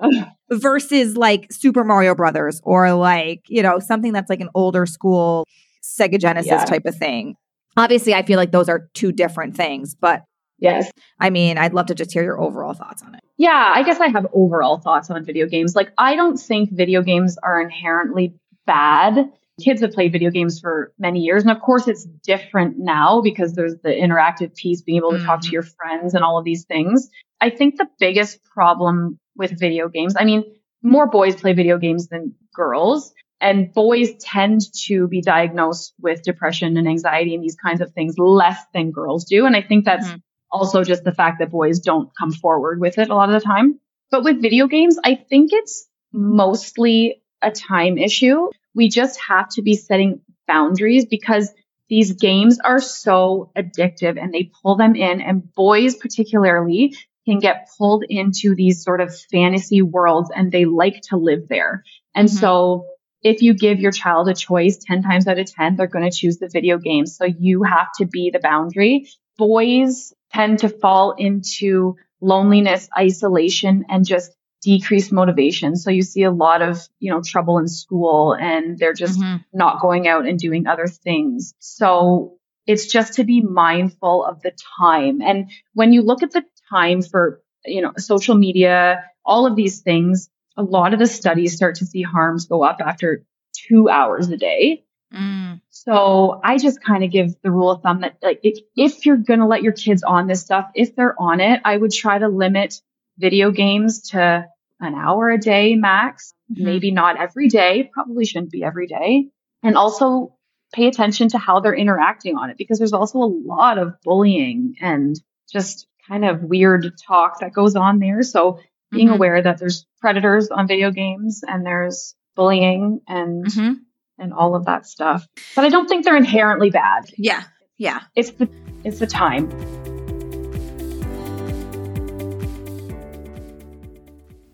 [0.50, 5.46] Versus like Super Mario Brothers or like you know something that's like an older school
[5.82, 6.64] Sega Genesis yeah.
[6.64, 7.34] type of thing.
[7.76, 10.24] Obviously, I feel like those are two different things, but
[10.58, 10.90] Yes.
[11.20, 13.20] I mean, I'd love to just hear your overall thoughts on it.
[13.36, 15.76] Yeah, I guess I have overall thoughts on video games.
[15.76, 18.34] Like, I don't think video games are inherently
[18.66, 19.30] bad.
[19.62, 21.42] Kids have played video games for many years.
[21.42, 25.26] And of course, it's different now because there's the interactive piece, being able to mm-hmm.
[25.26, 25.54] talk to mm-hmm.
[25.54, 27.08] your friends and all of these things.
[27.40, 30.44] I think the biggest problem with video games, I mean,
[30.82, 33.12] more boys play video games than girls.
[33.40, 38.18] And boys tend to be diagnosed with depression and anxiety and these kinds of things
[38.18, 39.46] less than girls do.
[39.46, 40.16] And I think that's mm-hmm
[40.50, 43.44] also just the fact that boys don't come forward with it a lot of the
[43.44, 43.78] time.
[44.10, 48.48] But with video games, I think it's mostly a time issue.
[48.74, 51.52] We just have to be setting boundaries because
[51.88, 56.94] these games are so addictive and they pull them in and boys particularly
[57.26, 61.84] can get pulled into these sort of fantasy worlds and they like to live there.
[62.14, 62.38] And mm-hmm.
[62.38, 62.86] so
[63.22, 66.16] if you give your child a choice 10 times out of 10, they're going to
[66.16, 67.06] choose the video game.
[67.06, 69.08] So you have to be the boundary.
[69.36, 75.76] Boys tend to fall into loneliness, isolation, and just decreased motivation.
[75.76, 79.36] So you see a lot of, you know, trouble in school and they're just mm-hmm.
[79.52, 81.54] not going out and doing other things.
[81.58, 85.20] So it's just to be mindful of the time.
[85.22, 89.80] And when you look at the time for, you know, social media, all of these
[89.80, 94.28] things, a lot of the studies start to see harms go up after two hours
[94.28, 94.84] a day.
[95.14, 95.60] Mm.
[95.70, 99.16] So I just kind of give the rule of thumb that like if, if you're
[99.16, 102.18] going to let your kids on this stuff, if they're on it, I would try
[102.18, 102.82] to limit
[103.18, 104.46] video games to
[104.80, 106.64] an hour a day max, mm-hmm.
[106.64, 109.28] maybe not every day, probably shouldn't be every day.
[109.62, 110.36] And also
[110.72, 114.76] pay attention to how they're interacting on it because there's also a lot of bullying
[114.80, 118.22] and just kind of weird talk that goes on there.
[118.22, 119.16] So being mm-hmm.
[119.16, 123.72] aware that there's predators on video games and there's bullying and mm-hmm
[124.18, 125.26] and all of that stuff.
[125.54, 127.10] But I don't think they're inherently bad.
[127.16, 127.42] Yeah.
[127.76, 128.00] Yeah.
[128.14, 128.48] It's the
[128.84, 129.48] it's the time.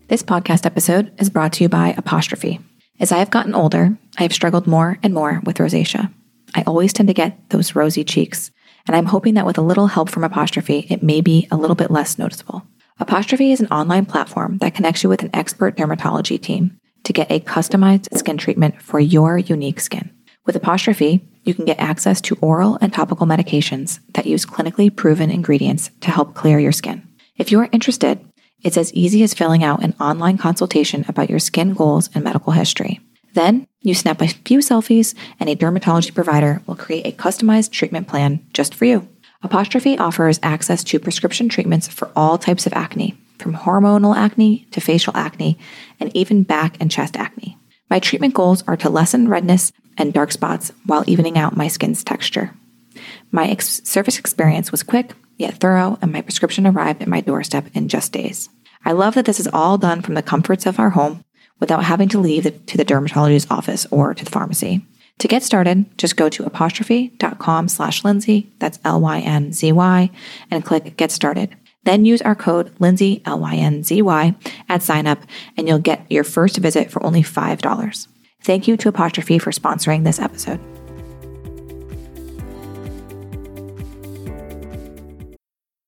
[0.07, 2.59] This podcast episode is brought to you by Apostrophe.
[2.99, 6.13] As I have gotten older, I have struggled more and more with rosacea.
[6.53, 8.51] I always tend to get those rosy cheeks,
[8.85, 11.75] and I'm hoping that with a little help from Apostrophe, it may be a little
[11.75, 12.67] bit less noticeable.
[12.99, 17.31] Apostrophe is an online platform that connects you with an expert dermatology team to get
[17.31, 20.11] a customized skin treatment for your unique skin.
[20.45, 25.31] With Apostrophe, you can get access to oral and topical medications that use clinically proven
[25.31, 27.07] ingredients to help clear your skin.
[27.37, 28.23] If you're interested,
[28.65, 32.51] it's as easy as filling out an online consultation about your skin goals and medical
[32.51, 32.99] history.
[33.33, 38.07] Then you snap a few selfies, and a dermatology provider will create a customized treatment
[38.07, 39.07] plan just for you.
[39.43, 44.81] Apostrophe offers access to prescription treatments for all types of acne, from hormonal acne to
[44.81, 45.59] facial acne,
[45.99, 47.59] and even back and chest acne.
[47.91, 52.03] My treatment goals are to lessen redness and dark spots while evening out my skin's
[52.03, 52.51] texture.
[53.35, 57.65] My ex- service experience was quick, yet thorough, and my prescription arrived at my doorstep
[57.73, 58.47] in just days.
[58.85, 61.21] I love that this is all done from the comforts of our home
[61.59, 64.85] without having to leave the, to the dermatologist's office or to the pharmacy.
[65.19, 70.11] To get started, just go to apostrophe.com slash Lynzy, that's L-Y-N-Z-Y,
[70.49, 71.57] and click Get Started.
[71.83, 74.33] Then use our code Lynzy, L Y N Z Y,
[74.69, 75.19] at sign up,
[75.57, 78.07] and you'll get your first visit for only $5.
[78.43, 80.61] Thank you to Apostrophe for sponsoring this episode.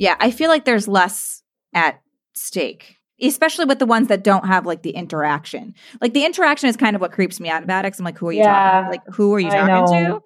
[0.00, 1.42] Yeah, I feel like there's less
[1.74, 2.00] at
[2.32, 5.74] stake, especially with the ones that don't have like the interaction.
[6.00, 7.98] Like the interaction is kind of what creeps me out of addicts.
[7.98, 8.90] I'm like, who are you yeah, talking?
[8.90, 10.22] Like, who are you talking to?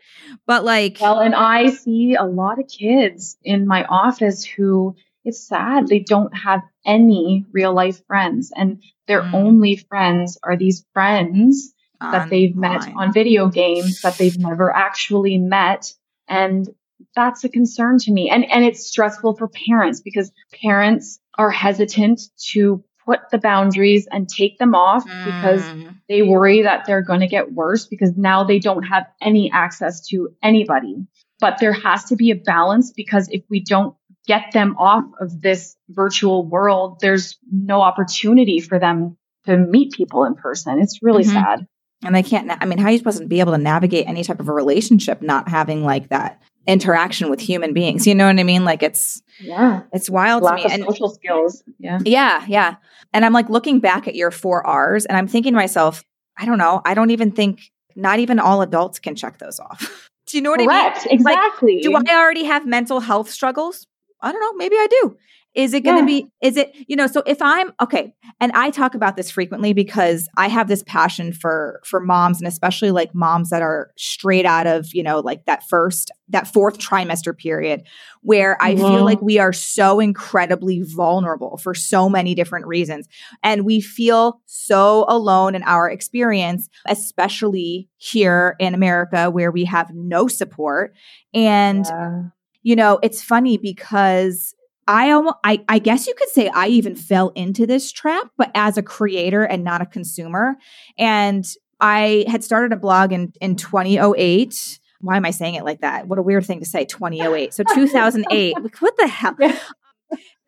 [0.46, 5.44] But like, well, and I see a lot of kids in my office who it's
[5.44, 9.34] sad they don't have any real life friends, and their mm.
[9.34, 15.38] only friends are these friends that they've met on video games that they've never actually
[15.38, 15.92] met.
[16.28, 16.68] And
[17.14, 18.30] that's a concern to me.
[18.30, 22.20] And, and it's stressful for parents because parents are hesitant
[22.52, 25.94] to put the boundaries and take them off because Mm.
[26.08, 30.06] they worry that they're going to get worse because now they don't have any access
[30.08, 30.96] to anybody.
[31.40, 33.94] But there has to be a balance because if we don't
[34.26, 40.24] get them off of this virtual world, there's no opportunity for them to meet people
[40.24, 40.80] in person.
[40.80, 41.32] It's really Mhm.
[41.32, 41.66] sad.
[42.04, 44.06] and they can't na- i mean how are you supposed to be able to navigate
[44.06, 48.26] any type of a relationship not having like that interaction with human beings you know
[48.26, 49.82] what i mean like it's Yeah.
[49.92, 51.62] it's wild Lack to of me and social skills.
[51.78, 51.98] Yeah.
[52.04, 52.76] yeah yeah
[53.12, 56.02] and i'm like looking back at your four r's and i'm thinking to myself
[56.38, 57.60] i don't know i don't even think
[57.96, 61.06] not even all adults can check those off do you know what i mean Correct.
[61.10, 61.80] Exactly.
[61.82, 63.86] do I already have mental health struggles?
[64.22, 64.52] I don't know.
[64.54, 65.16] Maybe I do.
[65.54, 66.20] Is it going to Yeah.
[66.22, 68.12] be, is it, you know, so if I'm, okay.
[68.40, 72.48] And I talk about this frequently because I have this passion for, for moms and
[72.48, 76.78] especially like moms that are straight out of, you know, like that first, that fourth
[76.78, 77.82] trimester period
[78.22, 79.04] where I feel Mhm.
[79.04, 83.06] like we are so incredibly vulnerable for so many different reasons.
[83.42, 89.90] And we feel so alone in our experience, especially here in America where we have
[89.94, 90.94] no support.
[91.32, 92.22] And Yeah.
[92.62, 94.54] you know, it's funny because
[94.86, 98.50] I almost, I, I guess you could say I even fell into this trap, but
[98.54, 100.56] as a creator and not a consumer.
[100.98, 101.44] And
[101.80, 104.78] I had started a blog in, in 2008.
[105.00, 106.06] Why am I saying it like that?
[106.06, 107.54] What a weird thing to say, 2008.
[107.54, 108.54] So 2008.
[108.80, 109.36] what the hell?
[109.38, 109.58] Yeah.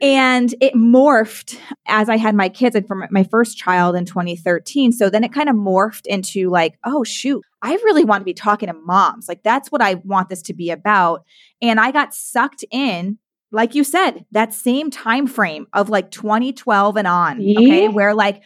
[0.00, 4.92] And it morphed as I had my kids and from my first child in 2013.
[4.92, 8.34] So then it kind of morphed into like, oh, shoot, I really want to be
[8.34, 9.26] talking to moms.
[9.26, 11.24] Like, that's what I want this to be about.
[11.62, 13.18] And I got sucked in,
[13.56, 17.40] like you said, that same time frame of like 2012 and on.
[17.40, 17.84] Okay.
[17.84, 17.88] Yeah.
[17.88, 18.42] Where like,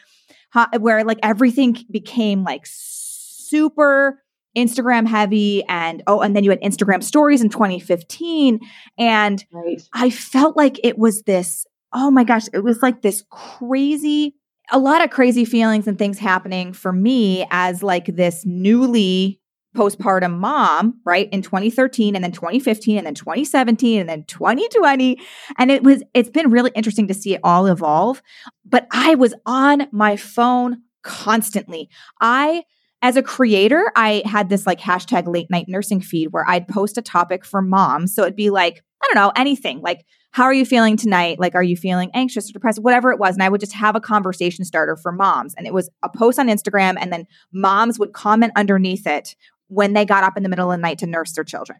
[0.78, 4.22] where like everything became like super
[4.56, 8.60] Instagram heavy and oh, and then you had Instagram stories in 2015.
[8.98, 9.82] And Right.
[9.92, 14.36] I felt like it was this, oh my gosh, it was like this crazy,
[14.70, 19.39] a lot of crazy feelings and things happening for me as like this newly
[19.76, 21.28] postpartum mom, right?
[21.32, 25.18] In 2013 and then 2015 and then 2017 and then 2020.
[25.58, 28.22] And it was, it's been really interesting to see it all evolve.
[28.64, 31.88] But I was on my phone constantly.
[32.20, 32.64] I,
[33.02, 36.98] as a creator, I had this like hashtag late night nursing feed where I'd post
[36.98, 38.14] a topic for moms.
[38.14, 41.40] So it'd be like, I don't know, anything like, how are you feeling tonight?
[41.40, 42.80] Like, are you feeling anxious or depressed?
[42.80, 43.34] Whatever it was.
[43.34, 45.54] And I would just have a conversation starter for moms.
[45.54, 49.34] And it was a post on Instagram, and then moms would comment underneath it
[49.70, 51.78] when they got up in the middle of the night to nurse their children.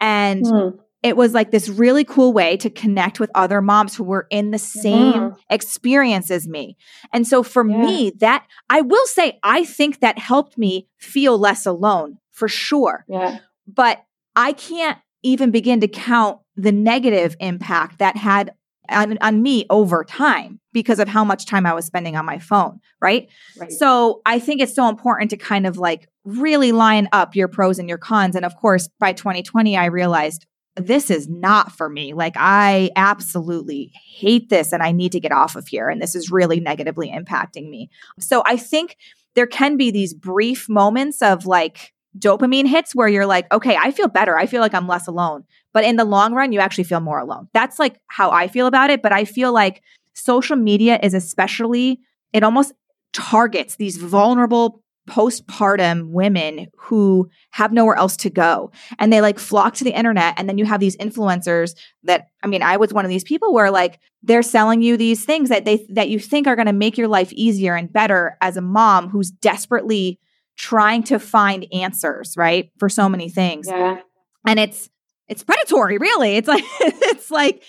[0.00, 0.68] And Hmm.
[1.02, 4.50] it was like this really cool way to connect with other moms who were in
[4.50, 5.36] the same Mhm.
[5.48, 6.76] experience as me.
[7.12, 7.76] And so for Yeah.
[7.78, 13.04] me, that I will say, I think that helped me feel less alone for sure.
[13.08, 13.38] Yeah.
[13.66, 14.04] But
[14.36, 18.52] I can't even begin to count the negative impact that had
[18.90, 22.38] on, on me over time because of how much time I was spending on my
[22.38, 22.80] phone.
[23.00, 23.28] Right.
[23.58, 23.72] Right.
[23.72, 27.78] So I think it's so important to kind of like really line up your pros
[27.78, 28.36] and your cons.
[28.36, 32.12] And of course, by 2020, I realized this is not for me.
[32.12, 35.88] Like, I absolutely hate this and I need to get off of here.
[35.88, 37.90] And this is really negatively impacting me.
[38.18, 38.96] So I think
[39.34, 43.90] there can be these brief moments of like dopamine hits where you're like, okay, I
[43.90, 44.36] feel better.
[44.36, 45.44] I feel like I'm less alone.
[45.72, 47.48] But in the long run, you actually feel more alone.
[47.52, 49.02] That's like how I feel about it.
[49.02, 49.82] But I feel like
[50.14, 52.00] social media is especially,
[52.32, 52.72] it almost
[53.12, 59.74] targets these vulnerable postpartum women who have nowhere else to go and they like flock
[59.74, 63.04] to the internet and then you have these influencers that i mean i was one
[63.04, 66.46] of these people where like they're selling you these things that they that you think
[66.46, 70.20] are going to make your life easier and better as a mom who's desperately
[70.60, 74.00] trying to find answers right for so many things Yeah.
[74.46, 74.90] and it's
[75.28, 77.62] it's predatory really it's like it's like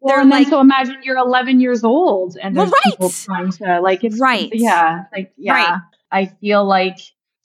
[0.00, 3.24] Well, they're and like so imagine you're 11 years old and Well, there's people right.
[3.26, 4.48] trying to like it's Right.
[4.52, 5.52] Yeah, like yeah.
[5.52, 5.80] Right.
[6.10, 6.96] I feel like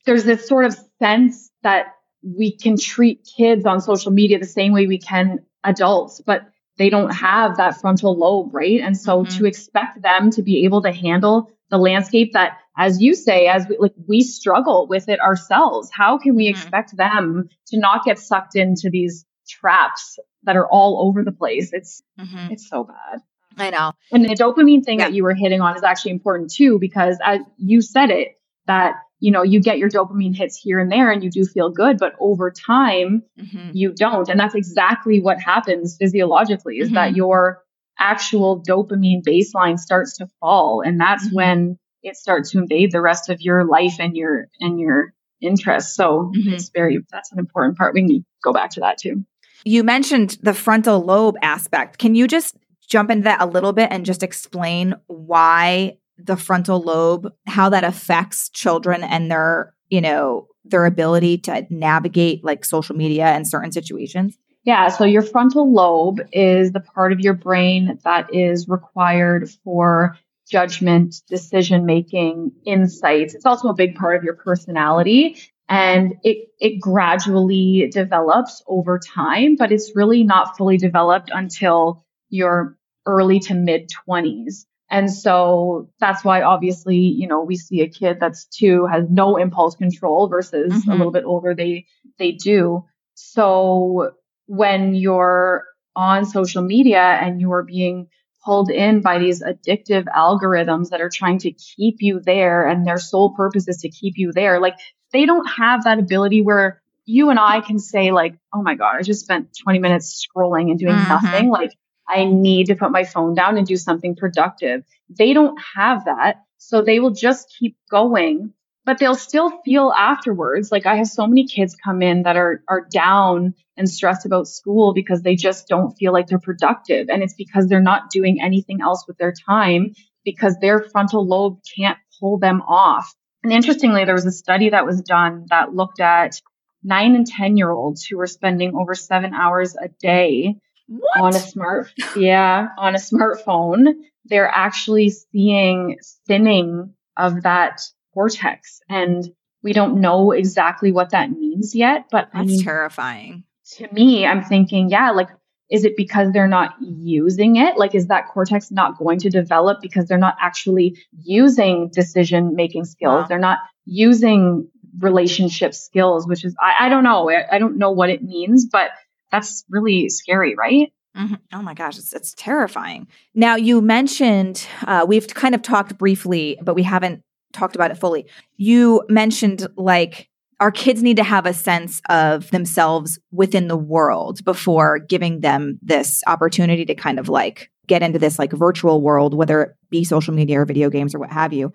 [0.06, 1.88] there's this sort of sense that
[2.22, 6.44] we can treat kids on social media the same way we can adults, but
[6.78, 8.80] they don't have that frontal lobe, right?
[8.80, 9.38] And so Mhm.
[9.38, 13.68] to expect them to be able to handle the landscape that, as you say, as
[13.68, 16.50] we, like we struggle with it ourselves, how can we Mhm.
[16.52, 21.72] expect them to not get sucked into these traps that are all over the place?
[21.74, 22.52] It's Mhm.
[22.52, 23.22] it's so bad.
[23.58, 25.06] i know And the dopamine thing Yeah.
[25.06, 28.30] that you were hitting on is actually important too, because as you said it,
[28.66, 31.70] that, you know, you get your dopamine hits here and there and you do feel
[31.70, 33.70] good, but over time Mhm.
[33.74, 34.28] you don't.
[34.28, 37.18] And that's exactly what happens physiologically is that Mhm.
[37.18, 37.64] your
[38.00, 40.82] actual dopamine baseline starts to fall.
[40.82, 41.34] And that's Mhm.
[41.34, 45.96] when it starts to invade the rest of your life and your, and your interests.
[45.96, 46.54] So Mhm.
[46.54, 47.94] it's very, that's an important part.
[47.94, 49.24] We can go back to that too.
[49.66, 51.98] You mentioned the frontal lobe aspect.
[51.98, 52.56] Can you just
[52.90, 57.84] jump into that a little bit and just explain why the frontal lobe, how that
[57.84, 63.72] affects children and their, you know, their ability to navigate like social media and certain
[63.72, 64.38] situations?
[64.66, 70.18] Yeah, so your frontal lobe is the part of your brain that is required for
[70.50, 73.34] judgment, decision making, insights.
[73.34, 75.38] It's also a big part of your personality
[75.70, 82.78] and it it gradually develops over time, but it's really not fully developed until your
[83.06, 84.66] early to mid 20s.
[84.90, 89.38] And so that's why obviously, you know, we see a kid that's 2 has no
[89.38, 90.92] impulse control versus mm-hmm.
[90.92, 91.86] a little bit older they
[92.20, 92.86] they do.
[93.16, 94.12] So
[94.48, 95.66] when you're
[95.96, 98.08] on social media and you're being
[98.44, 102.98] pulled in by these addictive algorithms that are trying to keep you there and their
[102.98, 104.60] sole purpose is to keep you there.
[104.60, 104.76] Like
[105.12, 108.96] they don't have that ability where you and I can say like, oh my God,
[108.98, 111.10] I just spent 20 minutes scrolling and doing mm-hmm.
[111.10, 111.50] nothing.
[111.50, 111.72] Like
[112.08, 114.84] I need to put my phone down and do something productive.
[115.10, 116.44] They don't have that.
[116.58, 118.54] So they will just keep going,
[118.86, 120.72] but they'll still feel afterwards.
[120.72, 124.48] Like I have so many kids come in that are, are down and stressed about
[124.48, 127.10] school because they just don't feel like they're productive.
[127.10, 129.94] And it's because they're not doing anything else with their time
[130.24, 133.14] because their frontal lobe can't pull them off.
[133.44, 136.40] And interestingly, there was a study that was done that looked at
[136.84, 140.56] nine and 10 year olds who were spending over seven hours a day
[140.88, 141.22] what?
[141.22, 143.94] on a smart, yeah, on a smartphone.
[144.26, 145.98] They're actually seeing
[146.28, 147.82] thinning of that
[148.14, 148.82] cortex.
[148.90, 149.30] And
[149.62, 153.44] we don't know exactly what that means yet, but that's I mean, terrifying.
[153.78, 155.30] To me, I'm thinking, yeah, like
[155.74, 157.78] is it because they're not using it?
[157.78, 162.86] Like, is that cortex not going to develop because they're not actually using decision making
[162.86, 163.24] skills?
[163.24, 163.28] Wow.
[163.28, 164.68] They're not using
[165.00, 167.28] relationship skills, which is, I, I don't know.
[167.28, 168.92] I, I, don't know what it means, but
[169.32, 170.94] that's really scary, right?
[171.18, 171.36] Mm-hmm.
[171.54, 173.08] Oh my gosh, it's, it's terrifying.
[173.34, 177.98] Now, you mentioned, uh, we've kind of talked briefly, but we haven't talked about it
[177.98, 178.28] fully.
[178.58, 180.30] You mentioned like
[180.60, 185.80] our kids need to have a sense of themselves within the world before giving them
[185.82, 190.04] this opportunity to kind of like get into this like virtual world, whether it be
[190.04, 191.72] social media or video games or what have you.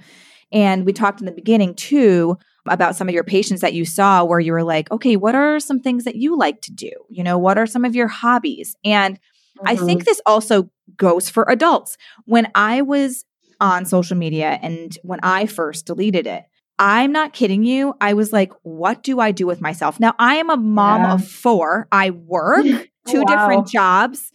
[0.52, 4.24] And we talked in the beginning too about some of your patients that you saw
[4.24, 6.90] where you were like, okay, what are some things that you like to do?
[7.10, 8.76] You know, what are some of your hobbies?
[8.84, 9.68] And mm-hmm.
[9.68, 11.96] I think this also goes for adults.
[12.24, 13.24] When I was
[13.60, 16.44] on social media and when I first deleted it,
[16.78, 17.94] I'm not kidding you.
[18.00, 19.98] I was like, what do I do with myself?
[19.98, 21.14] Now, I am a mom yeah.
[21.14, 21.88] of four.
[21.90, 22.64] I work
[23.08, 23.24] two wow.
[23.24, 24.30] different jobs.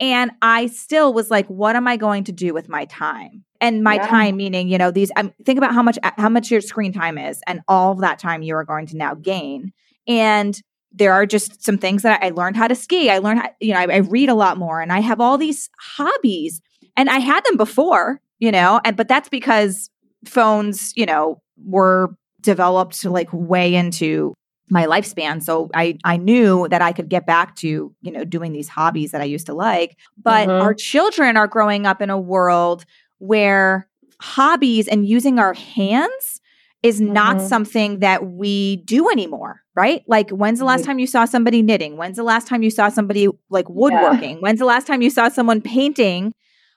[0.00, 3.44] And I still was like, what am I going to do with my time?
[3.60, 4.06] And my yeah.
[4.06, 7.18] time, meaning, you know, these, um, think about how much, how much your screen time
[7.18, 9.72] is and all of that time you are going to now gain.
[10.08, 13.10] And there are just some things that I, learned how to ski.
[13.10, 15.38] I learned, how, you know, I, I read a lot more and I have all
[15.38, 16.60] these hobbies
[16.96, 19.88] and I had them before, you know, and, but that's because
[20.26, 24.34] phones, you know, were developed like way into
[24.68, 28.52] my lifespan so i i knew that i could get back to you know doing
[28.52, 30.62] these hobbies that i used to like but mm-hmm.
[30.62, 32.84] our children are growing up in a world
[33.18, 33.88] where
[34.20, 36.40] hobbies and using our hands
[36.82, 37.46] is not mm-hmm.
[37.46, 41.96] something that we do anymore right like when's the last time you saw somebody knitting
[41.96, 44.40] when's the last time you saw somebody like woodworking yeah.
[44.40, 46.32] when's the last time you saw someone painting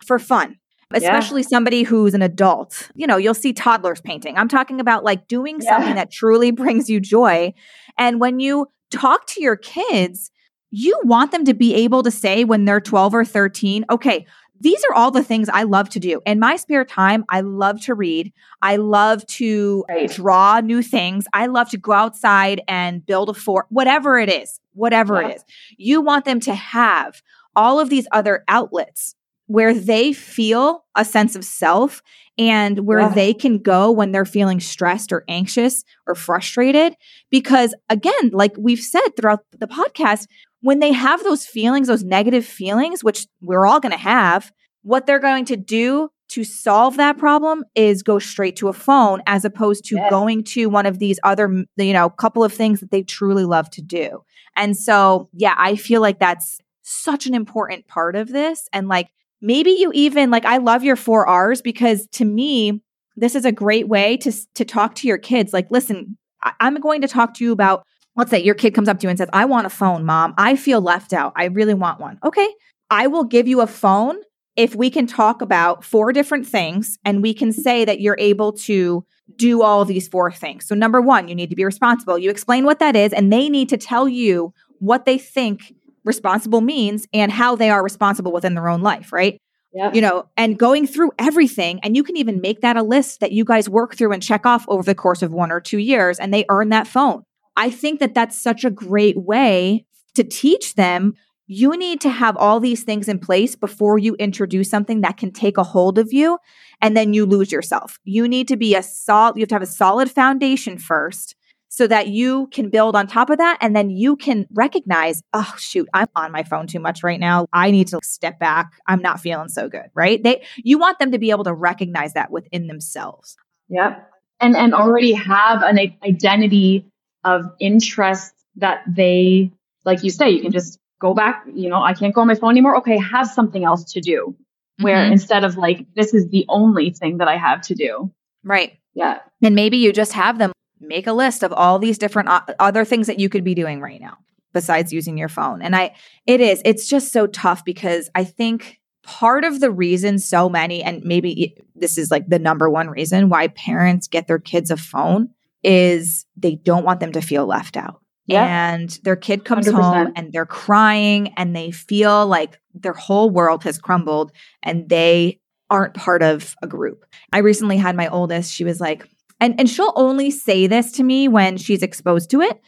[0.05, 0.57] for fun
[0.95, 1.47] especially yeah.
[1.47, 2.89] somebody who's an adult.
[2.95, 4.37] You know, you'll see toddlers painting.
[4.37, 5.69] I'm talking about like doing yeah.
[5.69, 7.53] something that truly brings you joy.
[7.97, 10.31] And when you talk to your kids,
[10.71, 14.25] you want them to be able to say when they're 12 or 13, okay,
[14.59, 16.21] these are all the things I love to do.
[16.25, 18.31] In my spare time, I love to read.
[18.61, 20.09] I love to right.
[20.09, 21.25] draw new things.
[21.33, 25.27] I love to go outside and build a fort, whatever it is, whatever yeah.
[25.27, 25.45] it is.
[25.77, 27.21] You want them to have
[27.55, 29.15] all of these other outlets
[29.47, 32.01] where they feel a sense of self
[32.37, 33.09] and where yeah.
[33.09, 36.95] they can go when they're feeling stressed or anxious or frustrated.
[37.29, 40.27] Because again, like we've said throughout the podcast,
[40.61, 45.05] when they have those feelings, those negative feelings, which we're all going to have, what
[45.05, 49.45] they're going to do to solve that problem is go straight to a phone as
[49.45, 50.09] opposed to yes.
[50.09, 53.69] going to one of these other, you know, couple of things that they truly love
[53.69, 54.23] to do.
[54.55, 58.67] And so, yeah, I feel like that's such an important part of this.
[58.73, 59.09] And like,
[59.45, 62.81] maybe you even like I love your 4 Rs because to me
[63.15, 66.75] this is a great way to to talk to your kids like listen I, I'm
[66.75, 67.85] going to talk to you about
[68.15, 70.33] let's say your kid comes up to you and says I want a phone mom
[70.37, 72.47] I feel left out I really want one okay
[72.89, 74.17] I will give you a phone
[74.55, 78.53] if we can talk about four different things and we can say that you're able
[78.53, 80.67] to do all these four things.
[80.67, 82.17] So, number one, you need to be responsible.
[82.17, 85.73] You explain what that is, and they need to tell you what they think
[86.05, 89.39] responsible means and how they are responsible within their own life, right?
[89.73, 89.91] Yeah.
[89.93, 91.81] you know, and going through everything.
[91.83, 94.45] And you can even make that a list that you guys work through and check
[94.45, 97.23] off over the course of one or two years, and they earn that phone.
[97.57, 101.13] I think that that's such a great way to teach them.
[101.47, 105.31] You need to have all these things in place before you introduce something that can
[105.31, 106.37] take a hold of you
[106.81, 107.99] and then you lose yourself.
[108.03, 111.35] You need to be a solid, you have to have a solid foundation first
[111.69, 115.53] so that you can build on top of that and then you can recognize oh
[115.57, 119.01] shoot i'm on my phone too much right now i need to step back i'm
[119.01, 122.31] not feeling so good right they you want them to be able to recognize that
[122.31, 123.35] within themselves
[123.69, 124.11] Yep.
[124.41, 126.85] And and already have an identity
[127.23, 129.51] of interest that they
[129.85, 132.35] like you say, you can just go back, you know, I can't go on my
[132.35, 132.77] phone anymore.
[132.77, 134.35] Okay, have something else to do.
[134.81, 135.13] Where Mhm.
[135.13, 138.11] instead of like, this is the only thing that I have to do.
[138.43, 139.17] right Yeah.
[139.41, 140.51] and maybe you just have them
[140.87, 143.79] make a list of all these different o- other things that you could be doing
[143.81, 144.17] right now
[144.53, 145.93] besides using your phone and i
[146.25, 150.81] it is it's just so tough because i think part of the reason so many
[150.81, 154.77] and maybe this is like the number one reason why parents get their kids a
[154.77, 155.29] phone
[155.63, 158.73] is they don't want them to feel left out Yeah.
[158.73, 159.73] and their kid comes 100%.
[159.81, 164.31] home and they're crying and they feel like their whole world has crumbled
[164.63, 167.05] and they aren't part of a group.
[167.33, 169.07] I recently had my oldest, she was like,
[169.39, 172.59] and, and she'll only say this to me when she's exposed to it.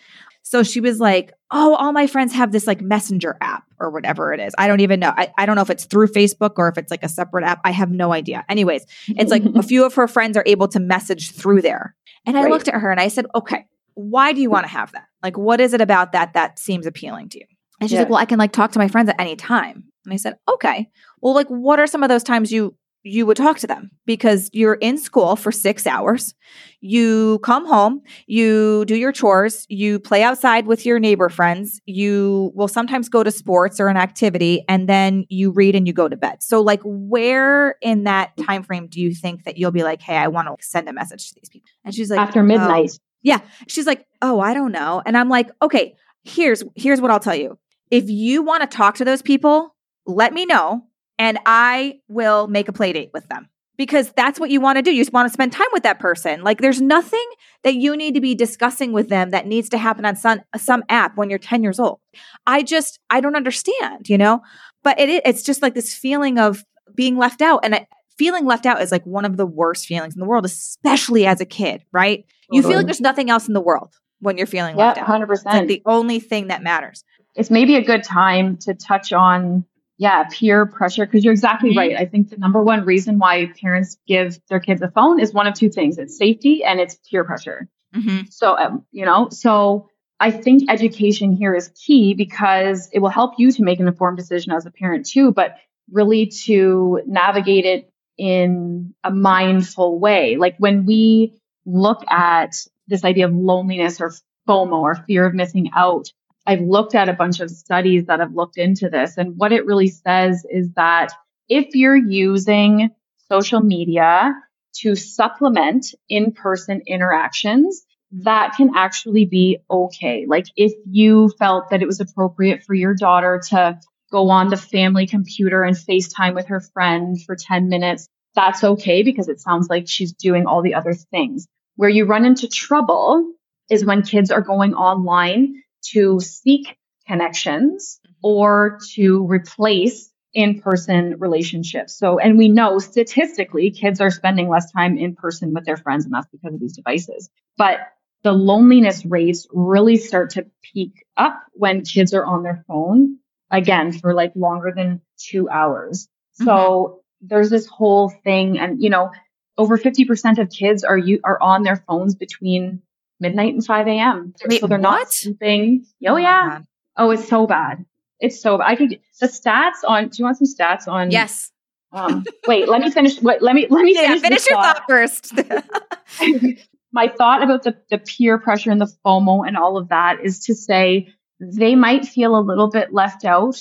[0.43, 4.33] So she was like, Oh, all my friends have this like messenger app or whatever
[4.33, 4.53] it is.
[4.57, 5.13] I don't even know.
[5.15, 7.59] I, I don't know if it's through Facebook or if it's like a separate app.
[7.65, 8.45] I have no idea.
[8.49, 11.95] Anyways, it's like a few of her friends are able to message through there.
[12.25, 12.51] And I Right.
[12.51, 13.65] looked at her and I said, Okay,
[13.95, 15.05] why do you want to have that?
[15.23, 17.45] Like, what is it about that that seems appealing to you?
[17.81, 18.01] And she's Yeah.
[18.03, 19.83] like, Well, I can like talk to my friends at any time.
[20.05, 20.89] And I said, Okay.
[21.21, 22.75] Well, like, what are some of those times you
[23.07, 26.35] you would talk to them because you're in school for six hours.
[26.81, 32.51] You come home, you do your chores, you play outside with your neighbor friends, you
[32.53, 36.07] will sometimes go to sports or an activity, and then you read and you go
[36.07, 36.43] to bed.
[36.43, 40.17] So, like, where in that time frame do you think that you'll be like, hey,
[40.17, 41.69] I want to send a message to these people?
[41.83, 42.91] And she's like, After "Oh." midnight.
[43.23, 43.39] Yeah.
[43.67, 47.35] She's like, "Oh, I don't know." And I'm like, "Okay, here's here's what I'll tell
[47.35, 47.57] you.
[47.89, 50.86] If you want to talk to those people, let me know
[51.19, 54.81] and I will make a play date with them." Because that's what you want to
[54.81, 54.91] do.
[54.91, 56.41] You just want to spend time with that person.
[56.41, 57.25] Like there's nothing
[57.63, 60.83] that you need to be discussing with them that needs to happen on some some
[60.89, 61.99] app when you're 10 years old.
[62.47, 64.41] I just I don't understand, you know?
[64.83, 66.65] But it it's just like this feeling of
[66.95, 67.87] being left out and I,
[68.17, 71.39] feeling left out is like one of the worst feelings in the world, especially as
[71.39, 72.25] a kid, right?
[72.51, 75.05] You feel like there's nothing else in the world when you're feeling Yeah, left out.
[75.05, 77.03] hundred It's like the only thing that matters.
[77.35, 79.65] It's maybe a good time to touch on,
[79.97, 81.95] yeah, peer pressure because you're exactly right.
[81.95, 85.47] I think the number one reason why parents give their kids a phone is one
[85.47, 87.67] of two things: it's safety and it's peer pressure.
[87.95, 88.27] Mm-hmm.
[88.29, 89.89] So, um, you know, so
[90.19, 94.17] I think education here is key because it will help you to make an informed
[94.17, 95.55] decision as a parent too, but
[95.91, 100.37] really to navigate it in a mindful way.
[100.37, 102.55] Like when we look at
[102.87, 104.13] this idea of loneliness or
[104.47, 106.11] FOMO or fear of missing out,
[106.47, 109.17] I've looked at a bunch of studies that have looked into this.
[109.17, 111.11] And what it really says is that
[111.49, 112.89] if you're using
[113.29, 114.33] social media
[114.77, 120.25] to supplement in person interactions, that can actually be okay.
[120.25, 123.77] Like if you felt that it was appropriate for your daughter to
[124.09, 129.03] go on the family computer and FaceTime with her friend for 10 minutes, that's okay
[129.03, 131.45] because it sounds like she's doing all the other things.
[131.75, 133.33] Where you run into trouble
[133.69, 135.61] is when kids are going online
[135.93, 138.13] to seek connections mm-hmm.
[138.23, 141.97] or to replace in-person relationships.
[141.97, 146.05] So, and we know statistically kids are spending less time in person with their friends
[146.05, 147.29] and that's because of these devices.
[147.57, 147.79] But
[148.23, 153.17] the loneliness rates really start to peak up when kids are on their phone
[153.49, 156.07] again for like longer than two hours.
[156.39, 156.45] Mm-hmm.
[156.45, 159.11] So there's this whole thing and you know,
[159.57, 162.81] over 50% of kids are you are on their phones between
[163.19, 164.33] midnight and 5 a.m.
[164.45, 165.13] Wait, so they're not what?
[165.13, 165.85] sleeping.
[166.07, 166.49] Oh, yeah.
[166.49, 166.65] God.
[166.97, 167.85] Oh, it's so bad.
[168.19, 168.65] It's so bad.
[168.67, 170.09] I could the stats on.
[170.09, 171.11] Do you want some stats on?
[171.11, 171.51] Yes.
[171.91, 173.21] Um, wait, let me finish.
[173.21, 174.21] Wait, let me let me Yeah, finish.
[174.21, 174.77] finish your thought.
[174.77, 175.33] thought first.
[176.91, 180.39] My thought about the the peer pressure and the FOMO and all of that is
[180.45, 181.09] to say
[181.39, 183.57] they might feel a little bit left out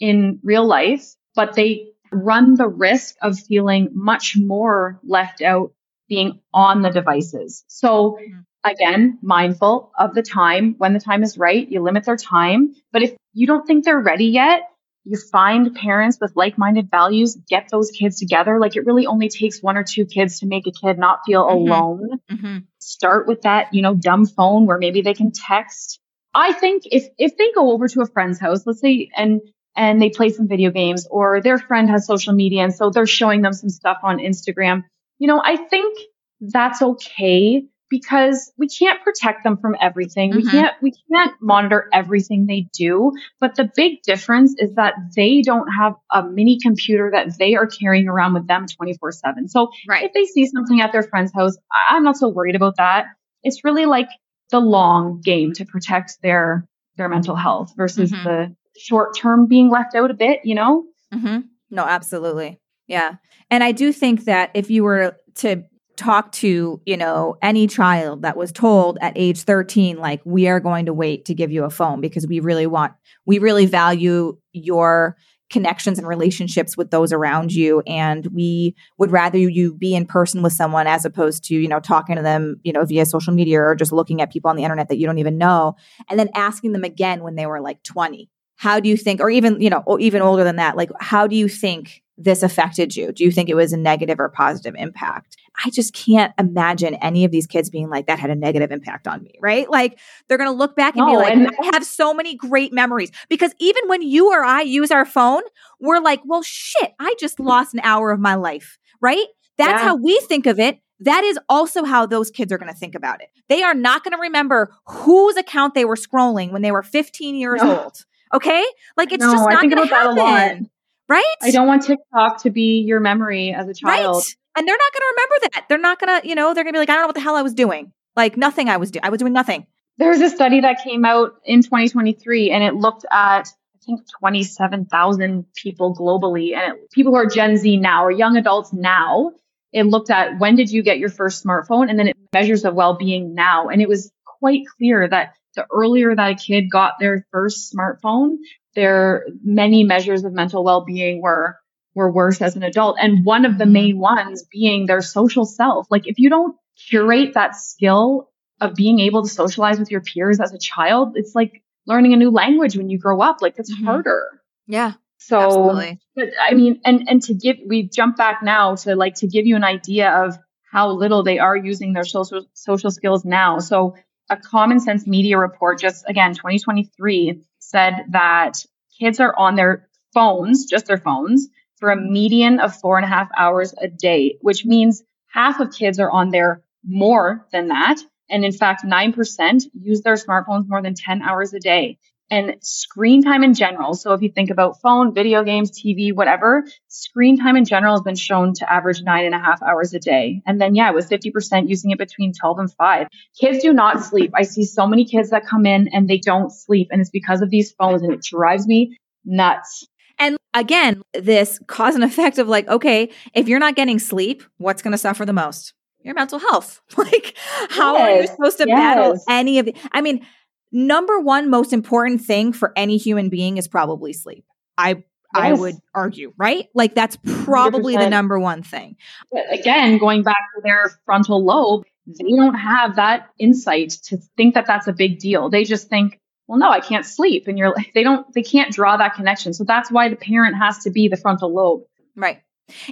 [0.00, 1.04] in real life,
[1.34, 5.72] but they run the risk of feeling much more left out
[6.08, 7.64] being on the devices.
[7.68, 8.18] So
[8.64, 10.74] again, mindful of the time.
[10.78, 12.74] When the time is right, you limit their time.
[12.92, 14.62] But if you don't think they're ready yet,
[15.04, 18.58] you find parents with like-minded values, get those kids together.
[18.60, 21.44] Like it really only takes one or two kids to make a kid not feel
[21.44, 21.52] Mhm.
[21.54, 22.08] alone.
[22.30, 22.58] mm-hmm.
[22.80, 26.00] Start with that, you know, dumb phone where maybe they can text.
[26.34, 29.40] I think if if they go over to a friend's house, let's say and
[29.76, 33.06] and they play some video games or their friend has social media and so they're
[33.06, 34.84] showing them some stuff on Instagram.
[35.18, 35.96] You know, I think
[36.40, 40.30] that's okay because we can't protect them from everything.
[40.30, 40.38] Mm-hmm.
[40.38, 45.42] We can't we can't monitor everything they do, but the big difference is that they
[45.42, 49.48] don't have a mini computer that they are carrying around with them 24/7.
[49.48, 50.04] So right.
[50.04, 51.56] if they see something at their friend's house,
[51.88, 53.06] I'm not so worried about that.
[53.42, 54.08] It's really like
[54.50, 56.66] the long game to protect their
[56.96, 58.24] their mental health versus mm-hmm.
[58.24, 60.84] the short term being left out a bit, you know?
[61.14, 61.40] Mm-hmm.
[61.70, 62.60] No, absolutely.
[62.86, 63.16] Yeah.
[63.50, 65.64] And I do think that if you were to
[65.98, 70.60] talk to, you know, any child that was told at age 13, like, we are
[70.60, 72.94] going to wait to give you a phone because we really want,
[73.26, 75.16] we really value your
[75.50, 80.42] connections and relationships with those around you and we would rather you be in person
[80.42, 83.58] with someone as opposed to you know talking to them you know via social media
[83.58, 85.74] or just looking at people on the internet that you don't even know
[86.10, 89.30] and then asking them again when they were like 20 how do you think or
[89.30, 93.12] even you know even older than that like how do you think this affected you
[93.12, 97.24] do you think it was a negative or positive impact i just can't imagine any
[97.24, 100.36] of these kids being like that had a negative impact on me right like they're
[100.38, 103.10] going to look back and no, be like and- i have so many great memories
[103.28, 105.42] because even when you or i use our phone
[105.80, 109.88] we're like well shit i just lost an hour of my life right that's yeah.
[109.88, 112.94] how we think of it that is also how those kids are going to think
[112.94, 113.28] about it.
[113.48, 117.36] They are not going to remember whose account they were scrolling when they were 15
[117.36, 117.84] years no.
[117.84, 118.04] old.
[118.34, 118.64] Okay?
[118.96, 120.70] Like it's no, just not going to happen.
[121.08, 121.24] Right?
[121.42, 124.16] I don't want TikTok to be your memory as a child.
[124.16, 124.24] Right.
[124.56, 125.64] And they're not going to remember that.
[125.68, 127.14] They're not going to, you know, they're going to be like, I don't know what
[127.14, 127.92] the hell I was doing.
[128.16, 129.04] Like nothing I was doing.
[129.04, 129.66] I was doing nothing.
[129.98, 134.00] There was a study that came out in 2023 and it looked at I think
[134.18, 139.32] 27,000 people globally and it, people who are Gen Z now or young adults now.
[139.72, 142.72] It looked at when did you get your first smartphone and then it measures the
[142.72, 143.68] well-being now.
[143.68, 148.36] And it was quite clear that the earlier that a kid got their first smartphone,
[148.78, 151.58] their many measures of mental well-being were
[151.96, 152.96] were worse as an adult.
[153.00, 153.72] And one of the mm-hmm.
[153.72, 155.88] main ones being their social self.
[155.90, 156.56] Like if you don't
[156.88, 161.34] curate that skill of being able to socialize with your peers as a child, it's
[161.34, 163.42] like learning a new language when you grow up.
[163.42, 163.84] Like it's mm-hmm.
[163.84, 164.28] harder.
[164.68, 164.92] Yeah.
[165.16, 165.98] So, absolutely.
[166.14, 169.44] but I mean, and, and to give, we jump back now to like, to give
[169.44, 170.38] you an idea of
[170.70, 173.58] how little they are using their social, social skills now.
[173.58, 173.96] So
[174.30, 178.64] a common sense media report just again 2023 said that
[178.98, 183.08] kids are on their phones just their phones for a median of four and a
[183.08, 187.98] half hours a day which means half of kids are on there more than that.
[188.30, 191.98] And in fact 9% use their smartphones more than 10 hours a day
[192.30, 193.94] and screen time in general.
[193.94, 198.02] So if you think about phone, video games, TV, whatever, screen time in general has
[198.02, 200.42] been shown to average nine and a half hours a day.
[200.46, 203.08] And then, yeah, with 50% using it between 12 and five.
[203.38, 204.32] Kids do not sleep.
[204.34, 207.42] I see so many kids that come in and they don't sleep and it's because
[207.42, 209.86] of these phones and it drives me nuts.
[210.18, 214.82] And again, this cause and effect of like, okay, if you're not getting sleep, what's
[214.82, 215.74] going to suffer the most?
[216.02, 216.80] Your mental health.
[216.96, 217.36] like,
[217.70, 218.78] how yes, are you supposed to yes.
[218.78, 219.74] battle any of the?
[219.92, 220.24] I mean,
[220.72, 224.44] number one most important thing for any human being is probably sleep.
[224.76, 225.04] I yes.
[225.34, 226.68] I would argue, right?
[226.74, 227.98] Like that's probably 100%.
[228.00, 228.96] the number one thing.
[229.30, 234.54] But again, going back to their frontal lobe, they don't have that insight to think
[234.54, 235.50] that that's a big deal.
[235.50, 237.46] They just think, well, no, I can't sleep.
[237.46, 239.52] And you're like, they don't, they can't draw that connection.
[239.52, 241.82] So that's why the parent has to be the frontal lobe.
[242.16, 242.40] Right.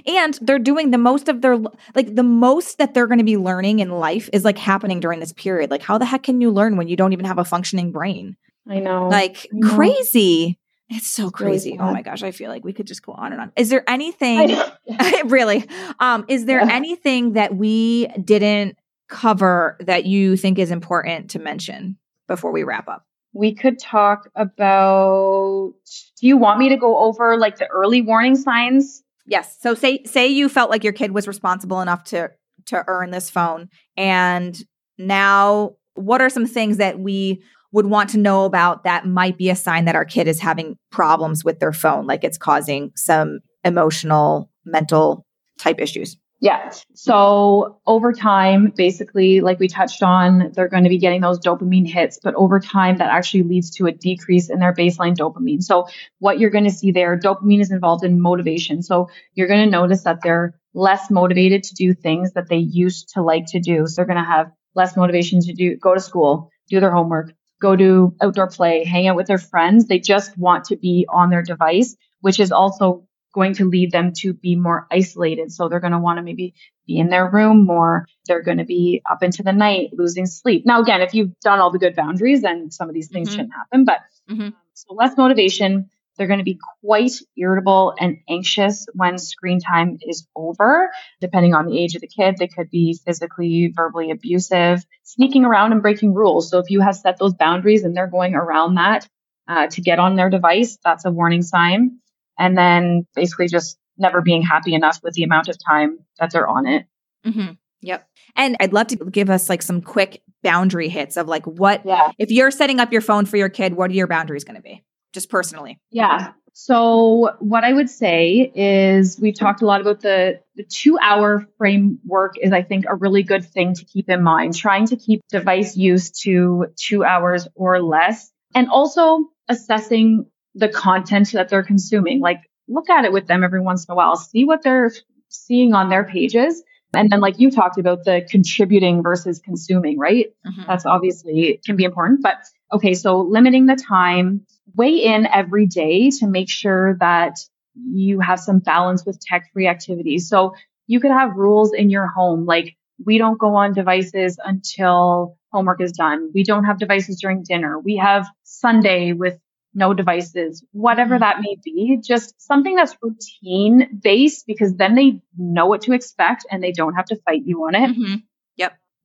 [0.05, 1.57] And they're doing the most of their
[1.95, 5.19] like the most that they're going to be learning in life is like happening during
[5.19, 5.71] this period.
[5.71, 8.35] Like how the heck can you learn when you don't even have a functioning brain?
[8.67, 9.07] I know.
[9.07, 9.75] Like I know.
[9.75, 10.59] crazy.
[10.89, 11.71] It's so crazy.
[11.71, 13.51] Really oh my gosh, I feel like we could just go on and on.
[13.55, 14.57] Is there anything
[15.25, 15.65] really?
[15.99, 16.73] Um is there yeah.
[16.73, 18.77] anything that we didn't
[19.09, 21.97] cover that you think is important to mention
[22.27, 23.05] before we wrap up?
[23.33, 25.73] We could talk about
[26.19, 29.57] do you want me to go over like the early warning signs Yes.
[29.61, 32.31] So say say you felt like your kid was responsible enough to
[32.67, 34.57] to earn this phone and
[34.97, 39.49] now what are some things that we would want to know about that might be
[39.49, 43.39] a sign that our kid is having problems with their phone like it's causing some
[43.63, 45.25] emotional mental
[45.59, 46.71] type issues yeah.
[46.93, 51.87] So over time, basically, like we touched on, they're going to be getting those dopamine
[51.87, 55.63] hits, but over time, that actually leads to a decrease in their baseline dopamine.
[55.63, 55.87] So
[56.19, 58.83] what you're going to see there, dopamine is involved in motivation.
[58.83, 63.13] So you're going to notice that they're less motivated to do things that they used
[63.15, 63.87] to like to do.
[63.87, 67.33] So they're going to have less motivation to do, go to school, do their homework,
[67.59, 69.87] go to outdoor play, hang out with their friends.
[69.87, 74.13] They just want to be on their device, which is also going to lead them
[74.13, 75.51] to be more isolated.
[75.51, 76.55] So they're going to want to maybe
[76.87, 78.07] be in their room more.
[78.25, 80.65] They're going to be up into the night, losing sleep.
[80.65, 83.35] Now, again, if you've done all the good boundaries, then some of these things mm-hmm.
[83.35, 83.85] shouldn't happen.
[83.85, 83.99] But
[84.29, 84.49] mm-hmm.
[84.73, 85.89] so less motivation.
[86.17, 90.89] They're going to be quite irritable and anxious when screen time is over.
[91.21, 95.73] Depending on the age of the kid, they could be physically, verbally abusive, sneaking around
[95.73, 96.49] and breaking rules.
[96.49, 99.07] So if you have set those boundaries and they're going around that
[99.47, 101.99] uh, to get on their device, that's a warning sign.
[102.37, 106.47] And then basically just never being happy enough with the amount of time that they're
[106.47, 106.85] on it.
[107.25, 107.53] Mm-hmm.
[107.81, 108.07] Yep.
[108.35, 112.11] And I'd love to give us like some quick boundary hits of like what, Yeah.
[112.17, 114.61] if you're setting up your phone for your kid, what are your boundaries going to
[114.61, 114.83] be?
[115.13, 115.79] Just personally.
[115.89, 116.33] Yeah.
[116.53, 121.45] So what I would say is we've talked a lot about the the 2 hour
[121.59, 125.21] framework is I think a really good thing to keep in mind trying to keep
[125.29, 130.25] device use to 2 hours or less and also assessing
[130.57, 133.95] the content that they're consuming like look at it with them every once in a
[133.95, 134.91] while see what they're
[135.29, 140.27] seeing on their pages and then like you talked about the contributing versus consuming right
[140.45, 140.63] mm-hmm.
[140.67, 142.21] that's obviously can be important.
[142.21, 142.37] But
[142.73, 144.45] okay, so limiting the time,
[144.75, 147.37] weigh in every day to make sure that
[147.75, 150.29] you have some balance with tech free activities.
[150.29, 150.55] So
[150.87, 155.81] you could have rules in your home, like we don't go on devices until homework
[155.81, 156.31] is done.
[156.33, 157.79] We don't have devices during dinner.
[157.79, 159.37] We have Sunday with
[159.77, 165.67] no devices, whatever that may be, just something that's routine based because then they know
[165.67, 167.89] what to expect and they don't have to fight you on it.
[167.91, 168.15] Mm-hmm.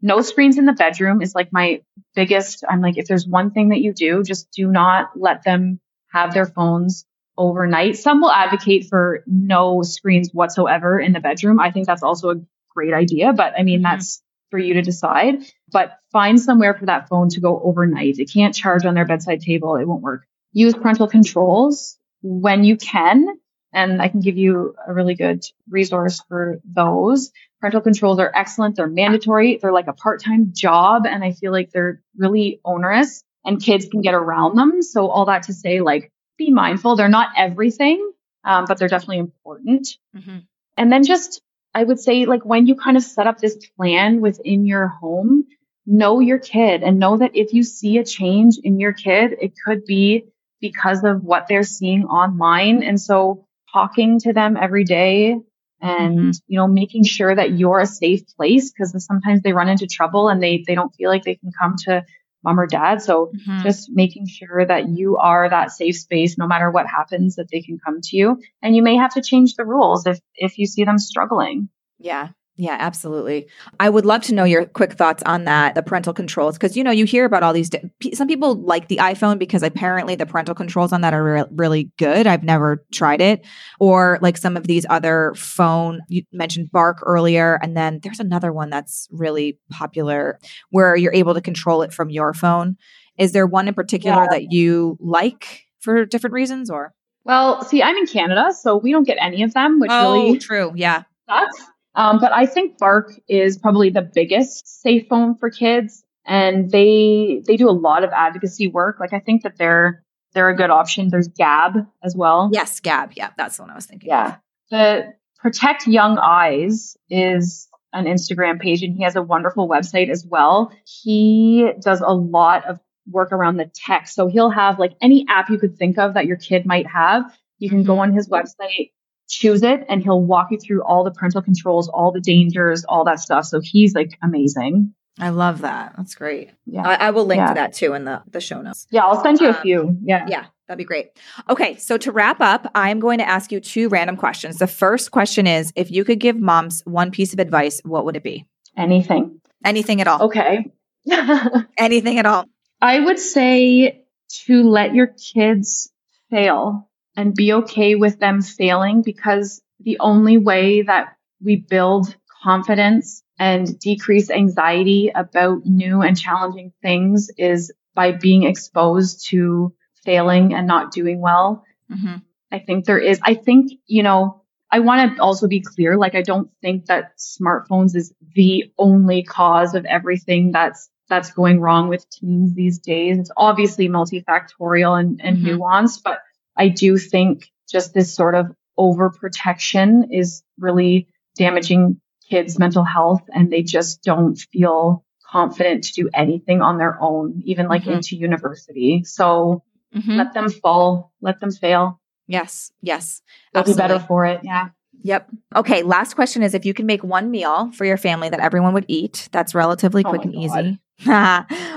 [0.04, 1.80] no screens in the bedroom is like my
[2.16, 5.78] biggest i'm like if there's one thing that you do just do not let them
[6.12, 7.06] have their phones
[7.38, 7.96] overnight.
[7.96, 11.58] Some will advocate for no screens whatsoever in the bedroom.
[11.60, 12.40] I think that's also a
[12.74, 13.84] great idea but i mean Mhm.
[13.90, 15.34] that's for you to decide.
[15.72, 18.18] But find somewhere for that phone to go overnight.
[18.18, 19.76] It can't charge on their bedside table.
[19.76, 20.22] It won't work
[20.53, 23.26] use parental controls when you can
[23.72, 27.32] and I can give you a really good resource for those.
[27.61, 28.76] Parental controls are excellent.
[28.76, 29.59] They're mandatory.
[29.61, 34.03] They're like a part-time job and I feel like they're really onerous and kids can
[34.03, 34.82] get around them.
[34.82, 36.96] So all that to say, like, be mindful.
[36.96, 38.12] They're not everything,
[38.44, 39.88] um, but they're definitely important.
[40.16, 40.38] Mm-hmm.
[40.76, 41.40] And then just,
[41.74, 45.44] I would say, like, when you kind of set up this plan within your home,
[45.86, 49.53] know your kid and know that if you see a change in your kid, it
[49.64, 50.26] could be
[50.62, 52.82] because of what they're seeing online.
[52.82, 55.36] And so talking to them every day
[55.82, 59.86] and, you know, making sure that you're a safe place because sometimes they run into
[59.86, 62.04] trouble and they, they don't feel like they can come to
[62.44, 63.02] mom or dad.
[63.02, 63.62] So Mm-hmm.
[63.62, 67.60] just making sure that you are that safe space no matter what happens that they
[67.60, 70.66] can come to you and you may have to change the rules if if you
[70.66, 72.28] see them struggling Yeah.
[72.57, 73.48] Yeah, absolutely.
[73.80, 76.84] I would love to know your quick thoughts on that, the parental controls, because you
[76.84, 77.70] know you hear about all these.
[77.70, 81.44] Di- some people like the iPhone because apparently the parental controls on that are re-
[81.50, 82.26] really good.
[82.26, 83.46] I've never tried it,
[83.80, 86.03] or like some of these other phone.
[86.09, 90.38] You mentioned Bark earlier, and then there's another one that's really popular
[90.70, 92.76] where you're able to control it from your phone.
[93.18, 94.28] Is there one in particular Yeah.
[94.30, 96.92] that you like for different reasons, or
[97.24, 100.36] well see i'm in canada so we don't get any of them which oh, really
[100.36, 101.62] Oh, true, yeah, sucks
[101.95, 107.43] um, but i think bark is probably the biggest safe phone for kids and they
[107.47, 110.03] they do a lot of advocacy work like i think that they're
[110.34, 113.74] they're a good option there's Gabb as well yes, Gabb, yeah, that's the one I
[113.74, 114.09] was thinking.
[114.09, 114.36] Yeah.
[114.70, 120.24] The Protect Young Eyes is an Instagram page and he has a wonderful website as
[120.24, 120.72] well.
[120.84, 122.80] He does a lot of
[123.11, 124.09] work around the tech.
[124.09, 127.24] So he'll have like any app you could think of that your kid might have.
[127.59, 128.93] You can go on his website,
[129.33, 133.05] choose it, and he'll walk you through all the parental controls, all the dangers, all
[133.05, 133.47] that stuff.
[133.47, 134.95] So he's like amazing.
[135.18, 135.95] I love that.
[135.97, 136.51] That's great.
[136.66, 136.87] Yeah.
[136.87, 137.49] I, I will link Yeah.
[137.49, 138.87] to that too in the the show notes.
[138.91, 139.99] yeah, I'll send you a Um, few.
[140.05, 140.26] Yeah.
[140.28, 141.11] Yeah, that'd be great.
[141.49, 144.59] Okay, so to wrap up, I'm going to ask you two random questions.
[144.59, 148.16] The first question is if you could give moms one piece of advice, what would
[148.16, 148.47] it be?
[148.76, 149.41] Anything.
[149.64, 150.22] Anything at all.
[150.24, 150.66] Okay.
[151.78, 152.45] Anything at all.
[152.80, 154.05] I would say
[154.47, 155.91] to let your kids
[156.30, 163.22] fail and be okay with them failing because the only way that we build confidence
[163.38, 170.66] and decrease anxiety about new and challenging things is by being exposed to failing and
[170.66, 171.64] not doing well.
[171.90, 172.16] Mm-hmm.
[172.50, 175.96] I think there is, I think, you know, I want to also be clear.
[175.98, 181.60] Like, I don't think that smartphones is the only cause of everything that's, that's going
[181.60, 183.18] wrong with teens these days.
[183.18, 185.58] It's obviously multifactorial and, and Mhm.
[185.58, 186.20] nuanced, but
[186.62, 188.46] I do think just this sort of
[188.78, 192.00] overprotection is really damaging
[192.30, 197.42] kids' mental health and they just don't feel confident to do anything on their own,
[197.44, 197.94] even like Mhm.
[197.94, 199.02] into university.
[199.04, 200.16] So Mhm.
[200.18, 202.00] let them fall, let them fail.
[202.28, 203.22] Yes, yes.
[203.52, 204.40] They'll be better for it.
[204.44, 204.68] Yeah.
[205.02, 205.30] Yep.
[205.56, 208.72] Okay, last question is if you can make one meal for your family that everyone
[208.74, 210.78] would eat, that's relatively Oh quick and easy.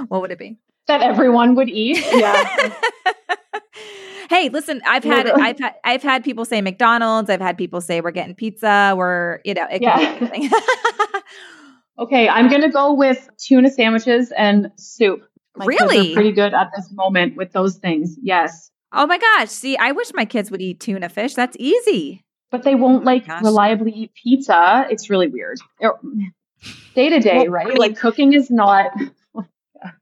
[0.09, 0.57] what would it be?
[0.85, 1.97] That everyone would eat.
[2.13, 2.69] Yeah.
[4.29, 7.29] Hey, listen, I've had I've had I've had people say McDonald's.
[7.29, 8.93] I've had people say we're getting pizza.
[8.97, 10.17] We're you know it Yeah.
[10.17, 10.49] could be anything.
[11.97, 15.21] Okay, I'm gonna go with tuna sandwiches and soup.
[15.55, 16.13] My Really?
[16.13, 18.17] pretty good at this moment with those things.
[18.21, 19.47] Yes, oh my gosh!
[19.49, 21.35] See, I wish my kids would eat tuna fish.
[21.35, 22.21] That's easy.
[22.51, 23.41] but they won't oh like Gosh.
[23.43, 24.85] reliably eat pizza.
[24.89, 25.57] It's really weird.
[26.95, 27.77] Day to day, right?
[27.77, 28.91] Like cooking is not.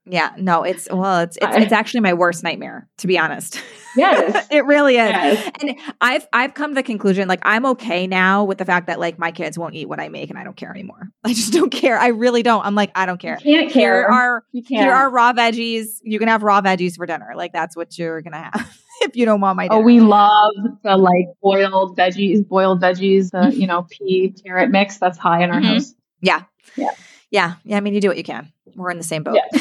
[0.05, 3.61] Yeah, no, it's well, it's it's, it's actually my worst nightmare, to be honest.
[3.95, 4.47] Yes.
[4.51, 5.09] it really is.
[5.09, 5.51] Yes.
[5.61, 8.99] And I've I've come to the conclusion like I'm okay now with the fact that
[8.99, 11.09] like my kids won't eat what I make and I don't care anymore.
[11.23, 11.97] I just don't care.
[11.97, 12.65] I really don't.
[12.65, 13.38] I'm like I don't care.
[13.43, 14.01] You can't care.
[14.01, 14.84] Here are you can't.
[14.84, 15.99] here are raw veggies.
[16.03, 17.34] You can have raw veggies for dinner.
[17.36, 19.81] Like that's what you're gonna have if you don't want my dinner.
[19.81, 20.53] Oh, we love
[20.84, 24.97] the like boiled veggies, boiled veggies, the you know pea carrot mix.
[24.97, 25.65] That's high in our Mhm.
[25.65, 25.93] house.
[26.21, 26.43] Yeah.
[26.75, 26.91] Yeah.
[27.34, 27.55] Yeah.
[27.65, 27.77] Yeah.
[27.77, 28.53] I mean, you do what you can.
[28.75, 29.36] We're in the same boat.
[29.36, 29.43] Yeah.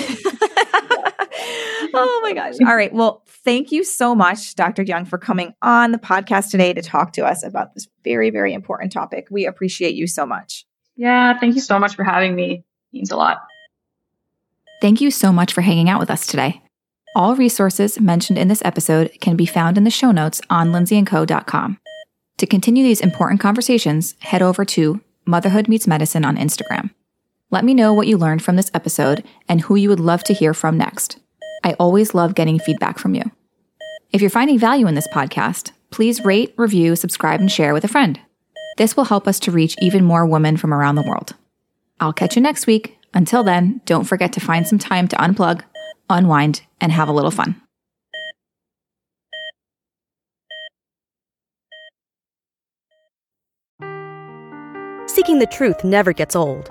[1.94, 2.56] oh my gosh.
[2.60, 2.92] All right.
[2.92, 4.84] Well, thank you so much, Dr.
[4.84, 8.52] Yeung, for coming on the podcast today to talk to us about this very, very
[8.52, 9.28] important topic.
[9.30, 10.66] We appreciate you so much.
[10.96, 12.56] Yeah, thank you so much for having me.
[12.56, 13.38] It means a lot.
[14.82, 16.60] Thank you so much for hanging out with us today.
[17.16, 21.78] All resources mentioned in this episode can be found in the show notes on lindsayandco.com.
[22.36, 26.90] To continue these important conversations, head over to Motherhood Meets Medicine on Instagram.
[27.52, 30.32] Let me know what you learned from this episode and who you would love to
[30.32, 31.18] hear from next.
[31.62, 33.30] I always love getting feedback from you.
[34.10, 37.88] If you're finding value in this podcast, please rate, review, subscribe, and share with a
[37.88, 38.18] friend.
[38.78, 41.34] This will help us to reach even more women from around the world.
[42.00, 42.96] I'll catch you next week.
[43.12, 45.60] Until then, don't forget to find some time to unplug,
[46.08, 47.60] unwind, and have a little fun.
[55.06, 56.70] Seeking the truth never gets old.